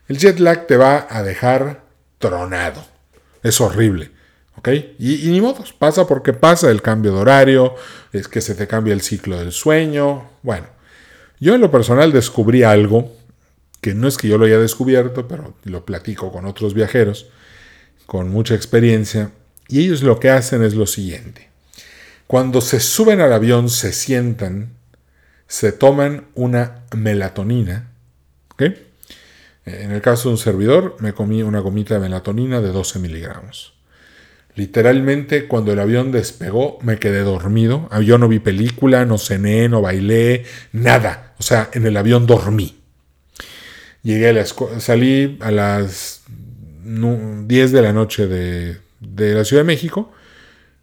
El 0.09 0.18
jet 0.18 0.38
lag 0.38 0.66
te 0.66 0.76
va 0.76 1.07
a 1.09 1.22
dejar 1.22 1.84
tronado. 2.18 2.84
Es 3.43 3.62
horrible. 3.62 4.11
¿Ok? 4.57 4.68
Y, 4.99 5.26
y, 5.26 5.30
ni 5.30 5.41
modos, 5.41 5.72
pasa 5.72 6.07
porque 6.07 6.34
pasa 6.34 6.70
el 6.70 6.82
cambio 6.82 7.14
de 7.14 7.20
horario, 7.20 7.76
es 8.12 8.28
que 8.28 8.43
se 8.43 8.55
te 8.55 8.66
cambia 8.66 8.93
el 8.93 9.01
ciclo 9.01 9.38
del 9.38 9.53
sueño. 9.53 10.28
Bueno, 10.43 10.66
yo 11.38 11.55
en 11.55 11.62
lo 11.62 11.70
personal 11.70 12.12
descubrí 12.12 12.62
algo 12.62 13.11
que 13.81 13.95
no 13.95 14.09
es 14.09 14.16
que 14.16 14.28
yo 14.28 14.39
lo 14.39 14.47
haya 14.47 14.59
descubierto, 14.59 15.26
pero 15.28 15.55
lo 15.64 15.85
platico 15.85 16.33
con 16.33 16.47
otros 16.47 16.74
viajeros 16.74 17.26
con 18.07 18.28
mucha 18.28 18.55
experiencia 18.55 19.31
y 19.68 19.81
ellos 19.81 20.03
lo 20.03 20.18
que 20.18 20.31
hacen 20.31 20.64
es 20.64 20.74
lo 20.74 20.87
siguiente. 20.87 21.49
Cuando 22.26 22.61
se 22.61 22.81
suben 22.81 23.20
al 23.20 23.33
avión, 23.33 23.68
se 23.68 23.93
sientan, 23.93 24.70
se 25.47 25.72
toman 25.72 26.26
una 26.35 26.85
melatonina. 26.97 27.93
En 28.59 29.93
el 29.93 30.03
caso 30.03 30.28
de 30.28 30.35
un 30.35 30.39
servidor, 30.39 30.97
me 31.01 31.12
comí 31.12 31.43
una 31.43 31.61
gomita 31.61 31.95
de 31.95 32.01
melatonina 32.01 32.61
de 32.61 32.68
12 32.68 32.99
miligramos. 32.99 33.74
Literalmente, 34.57 35.47
cuando 35.47 35.72
el 35.72 35.78
avión 35.78 36.11
despegó, 36.11 36.78
me 36.83 36.99
quedé 36.99 37.20
dormido. 37.20 37.89
Ah, 37.93 38.01
yo 38.01 38.18
no 38.18 38.26
vi 38.26 38.41
película, 38.41 39.05
no 39.05 39.18
cené, 39.18 39.68
no 39.68 39.81
bailé, 39.83 40.45
nada. 40.72 41.35
O 41.39 41.43
sea, 41.43 41.70
en 41.72 41.87
el 41.87 41.97
avión 41.97 42.26
dormí. 42.26 42.80
Llegué 44.03 44.28
a 44.28 44.32
la 44.32 44.46
salí 44.80 45.38
a 45.40 45.51
las 45.51 46.22
10 46.84 47.72
de 47.72 47.82
la 47.82 47.92
noche 47.92 48.26
de, 48.26 48.78
de 49.01 49.34
la 49.34 49.44
Ciudad 49.44 49.62
de 49.62 49.66
México. 49.66 50.12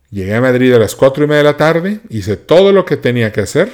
Llegué 0.10 0.36
a 0.36 0.42
Madrid 0.42 0.74
a 0.74 0.80
las 0.80 0.96
4 0.96 1.24
y 1.24 1.28
media 1.28 1.40
de 1.40 1.44
la 1.44 1.58
tarde, 1.58 2.00
hice 2.10 2.38
todo 2.38 2.72
lo 2.72 2.86
que 2.86 2.96
tenía 2.96 3.32
que 3.32 3.42
hacer 3.42 3.70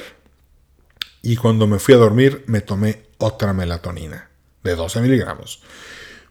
y 1.22 1.36
cuando 1.38 1.68
me 1.68 1.80
fui 1.80 1.94
a 1.94 1.98
dormir 1.98 2.44
me 2.48 2.62
tomé 2.62 3.04
otra 3.18 3.54
melatonina 3.54 4.30
de 4.64 4.76
12 4.76 5.02
miligramos. 5.02 5.62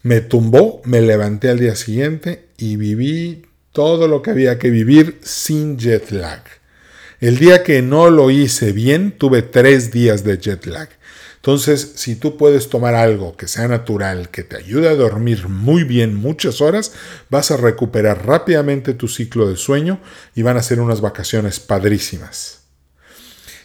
Me 0.03 0.21
tumbó, 0.21 0.83
me 0.85 1.01
levanté 1.01 1.49
al 1.49 1.59
día 1.59 1.77
siguiente 1.77 2.49
y 2.59 2.77
viví 2.77 3.47
todo 3.73 4.09
lo 4.09 4.21
que 4.21 4.31
había 4.31 4.59
que 4.59 4.71
vivir 4.71 5.19
sin 5.23 5.79
jet 5.79 6.11
lag. 6.11 6.43
El 7.21 7.39
día 7.39 7.63
que 7.63 7.83
no 7.83 8.11
lo 8.11 8.31
hice 8.31 8.73
bien, 8.73 9.13
tuve 9.13 9.43
tres 9.43 9.93
días 9.93 10.25
de 10.25 10.39
jet 10.39 10.67
lag. 10.67 10.89
Entonces, 11.43 11.95
si 11.97 12.15
tú 12.15 12.37
puedes 12.37 12.69
tomar 12.69 12.95
algo 12.95 13.37
que 13.37 13.49
sea 13.49 13.67
natural, 13.67 14.29
que 14.29 14.45
te 14.45 14.57
ayude 14.57 14.89
a 14.89 14.95
dormir 14.95 15.49
muy 15.49 15.83
bien 15.83 16.15
muchas 16.15 16.61
horas, 16.61 16.93
vas 17.31 17.51
a 17.51 17.57
recuperar 17.57 18.25
rápidamente 18.25 18.95
tu 18.95 19.09
ciclo 19.09 19.49
de 19.49 19.57
sueño 19.57 19.99
y 20.37 20.43
van 20.43 20.57
a 20.57 20.63
ser 20.63 20.79
unas 20.79 21.01
vacaciones 21.01 21.59
padrísimas. 21.59 22.61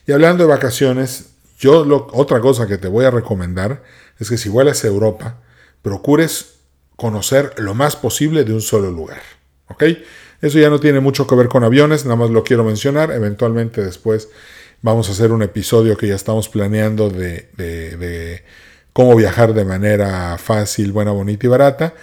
Y 0.07 0.11
hablando 0.11 0.43
de 0.43 0.49
vacaciones, 0.49 1.25
yo 1.59 1.86
otra 2.13 2.39
cosa 2.39 2.65
que 2.65 2.80
te 2.80 2.88
voy 2.88 3.05
a 3.05 3.11
recomendar 3.11 3.84
es 4.17 4.28
que 4.28 4.39
si 4.39 4.49
vuelas 4.49 4.84
a 4.84 4.88
Europa, 4.88 5.39
procures 5.84 6.55
conocer 6.95 7.53
lo 7.57 7.75
más 7.75 7.95
posible 7.95 8.43
de 8.43 8.53
un 8.53 8.61
solo 8.61 8.89
lugar. 8.89 9.21
¿Ok? 9.67 9.84
Eso 10.41 10.57
ya 10.57 10.71
no 10.71 10.80
tiene 10.80 10.99
mucho 10.99 11.28
que 11.28 11.36
ver 11.36 11.47
con 11.47 11.63
aviones, 11.63 12.05
nada 12.05 12.15
más 12.15 12.32
lo 12.32 12.43
quiero 12.43 12.63
mencionar. 12.63 13.11
Eventualmente 13.11 13.86
después 13.86 14.30
Vamos 14.82 15.09
a 15.09 15.13
hacer 15.13 15.32
un 15.32 15.41
episodio 15.41 15.97
que 15.97 16.07
ya 16.07 16.13
estamos 16.13 16.49
planeando 16.49 17.09
de, 17.09 18.43
cómo 18.93 19.15
viajar 19.15 19.53
de 19.55 19.65
manera 19.65 20.38
fácil, 20.38 20.91
buena, 20.91 21.11
bonita 21.11 21.47
y 21.47 21.49
barata. 21.49 21.95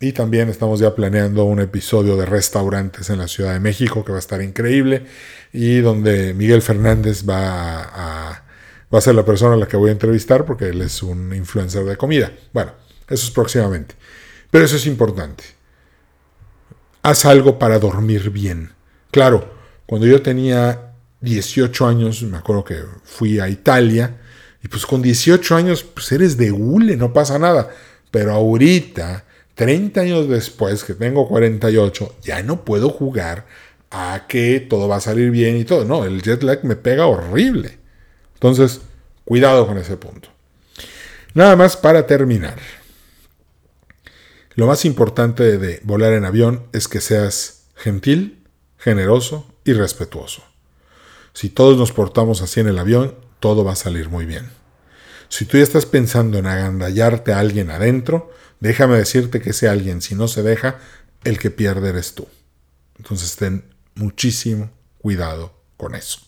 Y 0.00 0.12
también 0.12 0.48
estamos 0.50 0.80
ya 0.80 0.94
planeando 0.94 1.44
un 1.44 1.60
episodio 1.60 2.16
de 2.16 2.26
restaurantes 2.26 3.08
en 3.08 3.18
la 3.18 3.28
Ciudad 3.28 3.54
de 3.54 3.60
México 3.60 4.04
que 4.04 4.12
va 4.12 4.18
a 4.18 4.20
estar 4.20 4.40
increíble 4.42 5.06
y 5.52 5.78
donde 5.80 6.34
Miguel 6.34 6.62
Fernández 6.62 7.24
va 7.28 7.82
a, 7.82 8.44
va 8.92 8.98
a 8.98 9.00
ser 9.00 9.14
la 9.14 9.24
persona 9.24 9.54
a 9.54 9.58
la 9.58 9.68
que 9.68 9.76
voy 9.76 9.88
a 9.88 9.92
entrevistar 9.92 10.44
porque 10.44 10.68
él 10.68 10.82
es 10.82 11.02
un 11.02 11.34
influencer 11.34 11.84
de 11.84 11.96
comida. 11.96 12.32
Bueno, 12.52 12.72
eso 13.08 13.26
es 13.26 13.30
próximamente. 13.30 13.94
Pero 14.50 14.64
eso 14.64 14.76
es 14.76 14.86
importante. 14.86 15.44
Haz 17.02 17.24
algo 17.24 17.58
para 17.58 17.78
dormir 17.78 18.30
bien. 18.30 18.72
Claro, 19.10 19.54
cuando 19.86 20.06
yo 20.06 20.20
tenía 20.22 20.89
18 21.20 21.86
años, 21.86 22.22
me 22.22 22.38
acuerdo 22.38 22.64
que 22.64 22.82
fui 23.04 23.40
a 23.40 23.48
Italia, 23.48 24.16
y 24.62 24.68
pues 24.68 24.86
con 24.86 25.02
18 25.02 25.56
años, 25.56 25.82
pues 25.82 26.12
eres 26.12 26.36
de 26.36 26.52
hule, 26.52 26.96
no 26.96 27.12
pasa 27.12 27.38
nada. 27.38 27.70
Pero 28.10 28.32
ahorita, 28.32 29.24
30 29.54 30.00
años 30.00 30.28
después, 30.28 30.84
que 30.84 30.94
tengo 30.94 31.28
48, 31.28 32.16
ya 32.22 32.42
no 32.42 32.64
puedo 32.64 32.90
jugar 32.90 33.46
a 33.90 34.26
que 34.28 34.60
todo 34.60 34.88
va 34.88 34.96
a 34.96 35.00
salir 35.00 35.30
bien 35.30 35.56
y 35.56 35.64
todo. 35.64 35.84
No, 35.84 36.04
el 36.04 36.22
jet 36.22 36.42
lag 36.42 36.64
me 36.64 36.76
pega 36.76 37.06
horrible. 37.06 37.78
Entonces, 38.34 38.80
cuidado 39.24 39.66
con 39.66 39.78
ese 39.78 39.96
punto. 39.96 40.28
Nada 41.34 41.56
más 41.56 41.76
para 41.76 42.06
terminar. 42.06 42.58
Lo 44.54 44.66
más 44.66 44.84
importante 44.84 45.58
de 45.58 45.80
volar 45.84 46.12
en 46.12 46.24
avión 46.24 46.66
es 46.72 46.88
que 46.88 47.00
seas 47.00 47.64
gentil, 47.76 48.44
generoso 48.78 49.46
y 49.64 49.72
respetuoso. 49.72 50.49
Si 51.32 51.48
todos 51.48 51.78
nos 51.78 51.92
portamos 51.92 52.42
así 52.42 52.60
en 52.60 52.68
el 52.68 52.78
avión, 52.78 53.14
todo 53.38 53.64
va 53.64 53.72
a 53.72 53.76
salir 53.76 54.08
muy 54.08 54.26
bien. 54.26 54.50
Si 55.28 55.44
tú 55.44 55.56
ya 55.56 55.62
estás 55.62 55.86
pensando 55.86 56.38
en 56.38 56.46
agandallarte 56.46 57.32
a 57.32 57.38
alguien 57.38 57.70
adentro, 57.70 58.30
déjame 58.58 58.96
decirte 58.96 59.40
que 59.40 59.50
ese 59.50 59.68
alguien, 59.68 60.02
si 60.02 60.14
no 60.14 60.28
se 60.28 60.42
deja, 60.42 60.78
el 61.24 61.38
que 61.38 61.50
pierde 61.50 61.90
eres 61.90 62.14
tú. 62.14 62.26
Entonces 62.98 63.36
ten 63.36 63.64
muchísimo 63.94 64.70
cuidado 64.98 65.54
con 65.76 65.94
eso. 65.94 66.20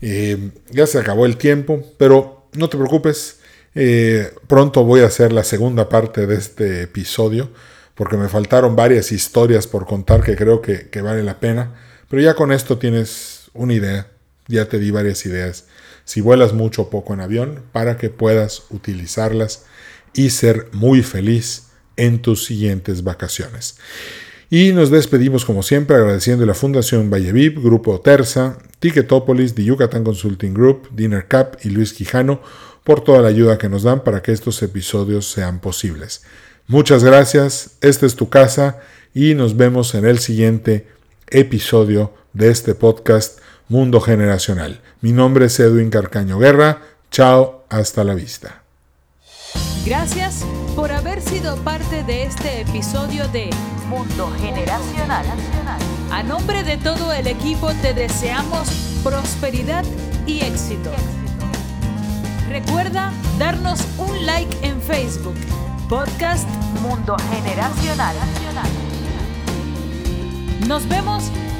Eh, 0.00 0.50
ya 0.70 0.86
se 0.86 0.98
acabó 0.98 1.26
el 1.26 1.36
tiempo, 1.36 1.82
pero 1.98 2.48
no 2.52 2.68
te 2.68 2.76
preocupes, 2.76 3.40
eh, 3.74 4.32
pronto 4.46 4.84
voy 4.84 5.00
a 5.00 5.06
hacer 5.06 5.32
la 5.32 5.44
segunda 5.44 5.88
parte 5.88 6.26
de 6.26 6.36
este 6.36 6.82
episodio, 6.82 7.50
porque 7.94 8.16
me 8.16 8.28
faltaron 8.28 8.76
varias 8.76 9.12
historias 9.12 9.66
por 9.66 9.86
contar 9.86 10.22
que 10.22 10.36
creo 10.36 10.60
que, 10.60 10.90
que 10.90 11.00
vale 11.00 11.22
la 11.22 11.40
pena, 11.40 11.74
pero 12.08 12.20
ya 12.20 12.34
con 12.34 12.52
esto 12.52 12.78
tienes 12.78 13.33
una 13.54 13.74
idea, 13.74 14.08
ya 14.46 14.68
te 14.68 14.78
di 14.78 14.90
varias 14.90 15.24
ideas, 15.24 15.66
si 16.04 16.20
vuelas 16.20 16.52
mucho 16.52 16.82
o 16.82 16.90
poco 16.90 17.14
en 17.14 17.20
avión, 17.20 17.62
para 17.72 17.96
que 17.96 18.10
puedas 18.10 18.64
utilizarlas 18.70 19.64
y 20.12 20.30
ser 20.30 20.68
muy 20.72 21.02
feliz 21.02 21.68
en 21.96 22.20
tus 22.20 22.44
siguientes 22.44 23.02
vacaciones. 23.02 23.76
Y 24.50 24.72
nos 24.72 24.90
despedimos 24.90 25.44
como 25.44 25.62
siempre 25.62 25.96
agradeciendo 25.96 26.44
a 26.44 26.46
la 26.46 26.54
Fundación 26.54 27.10
Vallevip, 27.10 27.58
Grupo 27.58 28.00
Terza, 28.00 28.58
Ticketopolis, 28.78 29.54
The 29.54 29.64
Yucatan 29.64 30.04
Consulting 30.04 30.52
Group, 30.52 30.90
Dinner 30.94 31.26
Cap 31.26 31.56
y 31.64 31.70
Luis 31.70 31.92
Quijano 31.92 32.42
por 32.84 33.02
toda 33.02 33.22
la 33.22 33.28
ayuda 33.28 33.58
que 33.58 33.68
nos 33.68 33.82
dan 33.82 34.04
para 34.04 34.22
que 34.22 34.32
estos 34.32 34.62
episodios 34.62 35.30
sean 35.30 35.60
posibles. 35.60 36.22
Muchas 36.66 37.02
gracias, 37.02 37.76
esta 37.80 38.06
es 38.06 38.14
tu 38.14 38.28
casa 38.28 38.80
y 39.14 39.34
nos 39.34 39.56
vemos 39.56 39.94
en 39.94 40.04
el 40.04 40.18
siguiente 40.18 40.86
episodio 41.28 42.12
de 42.32 42.50
este 42.50 42.74
podcast 42.74 43.40
Mundo 43.68 44.00
Generacional. 44.00 44.80
Mi 45.00 45.12
nombre 45.12 45.46
es 45.46 45.58
Edwin 45.58 45.90
Carcaño 45.90 46.38
Guerra. 46.38 46.82
Chao, 47.10 47.64
hasta 47.68 48.04
la 48.04 48.14
vista. 48.14 48.62
Gracias 49.86 50.44
por 50.74 50.92
haber 50.92 51.20
sido 51.20 51.56
parte 51.56 52.04
de 52.04 52.24
este 52.24 52.62
episodio 52.62 53.28
de 53.28 53.50
Mundo 53.88 54.32
Generacional. 54.40 55.24
A 56.10 56.22
nombre 56.22 56.62
de 56.62 56.76
todo 56.76 57.12
el 57.12 57.26
equipo 57.26 57.72
te 57.82 57.94
deseamos 57.94 58.68
prosperidad 59.02 59.84
y 60.26 60.40
éxito. 60.40 60.90
Recuerda 62.48 63.12
darnos 63.38 63.80
un 63.98 64.26
like 64.26 64.56
en 64.62 64.80
Facebook, 64.80 65.36
Podcast 65.88 66.48
Mundo 66.82 67.16
Generacional. 67.30 68.16
Nos 70.66 70.88
vemos 70.88 71.30